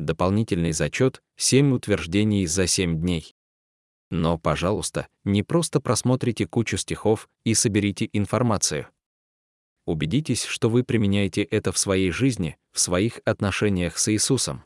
дополнительный 0.00 0.72
зачет, 0.72 1.22
7 1.36 1.72
утверждений 1.72 2.46
за 2.46 2.66
7 2.66 3.00
дней. 3.00 3.34
Но, 4.10 4.38
пожалуйста, 4.38 5.06
не 5.24 5.42
просто 5.42 5.80
просмотрите 5.80 6.46
кучу 6.46 6.76
стихов 6.76 7.28
и 7.44 7.54
соберите 7.54 8.08
информацию. 8.12 8.88
Убедитесь, 9.86 10.44
что 10.44 10.68
вы 10.68 10.82
применяете 10.82 11.42
это 11.42 11.72
в 11.72 11.78
своей 11.78 12.10
жизни, 12.10 12.56
в 12.72 12.80
своих 12.80 13.20
отношениях 13.24 13.98
с 13.98 14.12
Иисусом. 14.12 14.64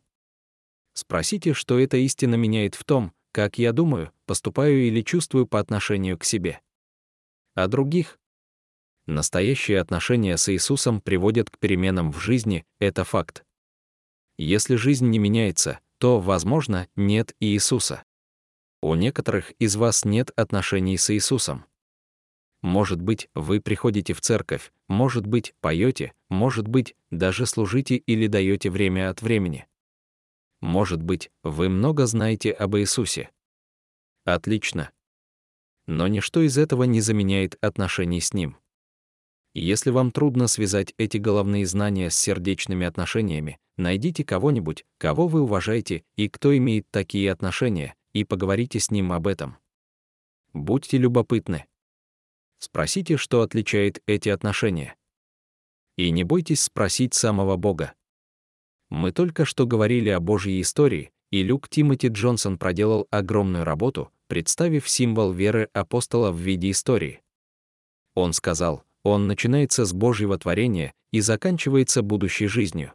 Спросите, 0.95 1.53
что 1.53 1.79
эта 1.79 1.97
истина 1.99 2.37
меняет 2.37 2.77
в 2.77 2.85
том, 2.85 3.13
как 3.33 3.59
я 3.59 3.73
думаю, 3.73 4.13
поступаю 4.27 4.87
или 4.87 5.03
чувствую 5.03 5.47
по 5.47 5.59
отношению 5.59 6.17
к 6.17 6.25
себе. 6.25 6.61
А 7.55 7.67
других? 7.67 8.19
Настоящие 9.07 9.81
отношения 9.81 10.37
с 10.37 10.51
Иисусом 10.53 11.01
приводят 11.01 11.51
к 11.51 11.59
переменам 11.59 12.13
в 12.13 12.19
жизни, 12.21 12.65
это 12.79 13.05
факт. 13.05 13.45
Если 14.39 14.77
жизнь 14.77 15.09
не 15.09 15.19
меняется, 15.19 15.81
то, 15.99 16.21
возможно, 16.21 16.89
нет 16.97 17.35
и 17.41 17.47
Иисуса. 17.53 18.05
У 18.81 18.95
некоторых 18.95 19.51
из 19.59 19.77
вас 19.77 20.05
нет 20.05 20.31
отношений 20.37 20.97
с 20.97 21.13
Иисусом. 21.13 21.65
Может 22.63 23.03
быть, 23.03 23.29
вы 23.35 23.61
приходите 23.61 24.15
в 24.15 24.21
церковь, 24.21 24.73
может 24.89 25.27
быть, 25.27 25.55
поете, 25.61 26.13
может 26.31 26.69
быть, 26.69 26.95
даже 27.11 27.47
служите 27.47 27.97
или 27.97 28.27
даете 28.27 28.71
время 28.71 29.11
от 29.11 29.23
времени. 29.23 29.67
Может 30.65 31.03
быть, 31.03 31.31
вы 31.43 31.69
много 31.69 32.07
знаете 32.07 32.51
об 32.51 32.75
Иисусе. 32.79 33.29
Отлично. 34.25 34.91
Но 35.87 36.09
ничто 36.09 36.41
из 36.41 36.57
этого 36.57 36.85
не 36.85 37.03
заменяет 37.03 37.63
отношений 37.63 38.23
с 38.23 38.33
Ним. 38.33 38.57
Если 39.53 39.91
вам 39.91 40.11
трудно 40.11 40.49
связать 40.49 40.95
эти 40.97 41.19
головные 41.19 41.67
знания 41.67 42.09
с 42.09 42.17
сердечными 42.17 42.87
отношениями, 42.87 43.59
найдите 43.77 44.25
кого-нибудь, 44.25 44.87
кого 44.97 45.29
вы 45.29 45.43
уважаете 45.43 46.03
и 46.17 46.31
кто 46.31 46.57
имеет 46.57 46.91
такие 46.91 47.31
отношения, 47.31 47.95
и 48.15 48.25
поговорите 48.25 48.81
с 48.81 48.91
ним 48.91 49.13
об 49.13 49.27
этом. 49.27 49.59
Будьте 50.55 50.97
любопытны. 50.97 51.67
Спросите, 52.59 53.19
что 53.19 53.43
отличает 53.43 54.03
эти 54.07 54.31
отношения. 54.31 54.97
И 55.99 56.11
не 56.11 56.25
бойтесь 56.25 56.63
спросить 56.63 57.13
самого 57.13 57.59
Бога. 57.59 57.93
Мы 58.91 59.13
только 59.13 59.45
что 59.45 59.67
говорили 59.67 60.09
о 60.11 60.21
Божьей 60.21 60.61
истории, 60.61 61.11
и 61.31 61.43
Люк 61.43 61.69
Тимоти 61.69 62.09
Джонсон 62.09 62.59
проделал 62.59 63.07
огромную 63.11 63.65
работу, 63.65 64.11
представив 64.29 64.89
символ 64.89 65.33
веры 65.33 65.69
апостола 65.73 66.31
в 66.31 66.39
виде 66.39 66.71
истории. 66.71 67.23
Он 68.15 68.33
сказал, 68.33 68.85
он 69.03 69.27
начинается 69.27 69.85
с 69.85 69.93
Божьего 69.93 70.39
творения 70.39 70.93
и 71.13 71.21
заканчивается 71.21 72.03
будущей 72.03 72.47
жизнью. 72.47 72.93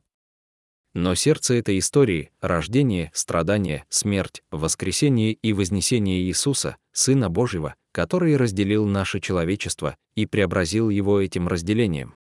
Но 0.93 1.13
сердце 1.13 1.55
этой 1.55 1.77
истории— 1.77 2.31
рождение, 2.41 3.11
страдание, 3.13 3.85
смерть, 3.89 4.41
воскресение 4.49 5.33
и 5.33 5.53
вознесение 5.53 6.21
Иисуса, 6.21 6.77
Сына 6.91 7.29
Божьего, 7.29 7.75
который 7.91 8.35
разделил 8.37 8.85
наше 8.87 9.19
человечество 9.19 9.95
и 10.15 10.25
преобразил 10.25 10.89
его 10.89 11.21
этим 11.21 11.47
разделением. 11.47 12.15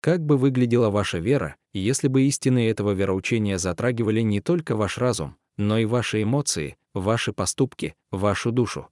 Как 0.00 0.24
бы 0.24 0.36
выглядела 0.36 0.90
ваша 0.90 1.18
вера, 1.18 1.56
если 1.72 2.08
бы 2.08 2.22
истины 2.22 2.68
этого 2.68 2.92
вероучения 2.92 3.58
затрагивали 3.58 4.20
не 4.20 4.40
только 4.40 4.76
ваш 4.76 4.98
разум, 4.98 5.36
но 5.56 5.78
и 5.78 5.84
ваши 5.84 6.22
эмоции, 6.22 6.76
ваши 6.94 7.32
поступки, 7.32 7.94
вашу 8.10 8.52
душу? 8.52 8.88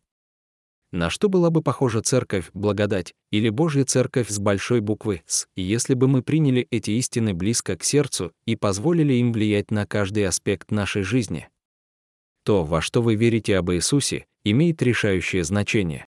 На 0.92 1.10
что 1.10 1.28
была 1.28 1.50
бы 1.50 1.62
похожа 1.62 2.00
церковь 2.00 2.50
благодать 2.54 3.14
или 3.30 3.48
Божья 3.50 3.84
церковь 3.84 4.28
с 4.28 4.38
большой 4.38 4.80
буквы 4.80 5.22
«С», 5.26 5.46
если 5.56 5.94
бы 5.94 6.08
мы 6.08 6.22
приняли 6.22 6.66
эти 6.70 6.92
истины 6.92 7.34
близко 7.34 7.76
к 7.76 7.84
сердцу 7.84 8.32
и 8.46 8.56
позволили 8.56 9.14
им 9.14 9.32
влиять 9.32 9.70
на 9.70 9.86
каждый 9.86 10.26
аспект 10.26 10.70
нашей 10.70 11.02
жизни? 11.02 11.48
То, 12.44 12.64
во 12.64 12.80
что 12.80 13.02
вы 13.02 13.16
верите 13.16 13.56
об 13.56 13.72
Иисусе, 13.72 14.26
имеет 14.44 14.80
решающее 14.80 15.42
значение. 15.42 16.06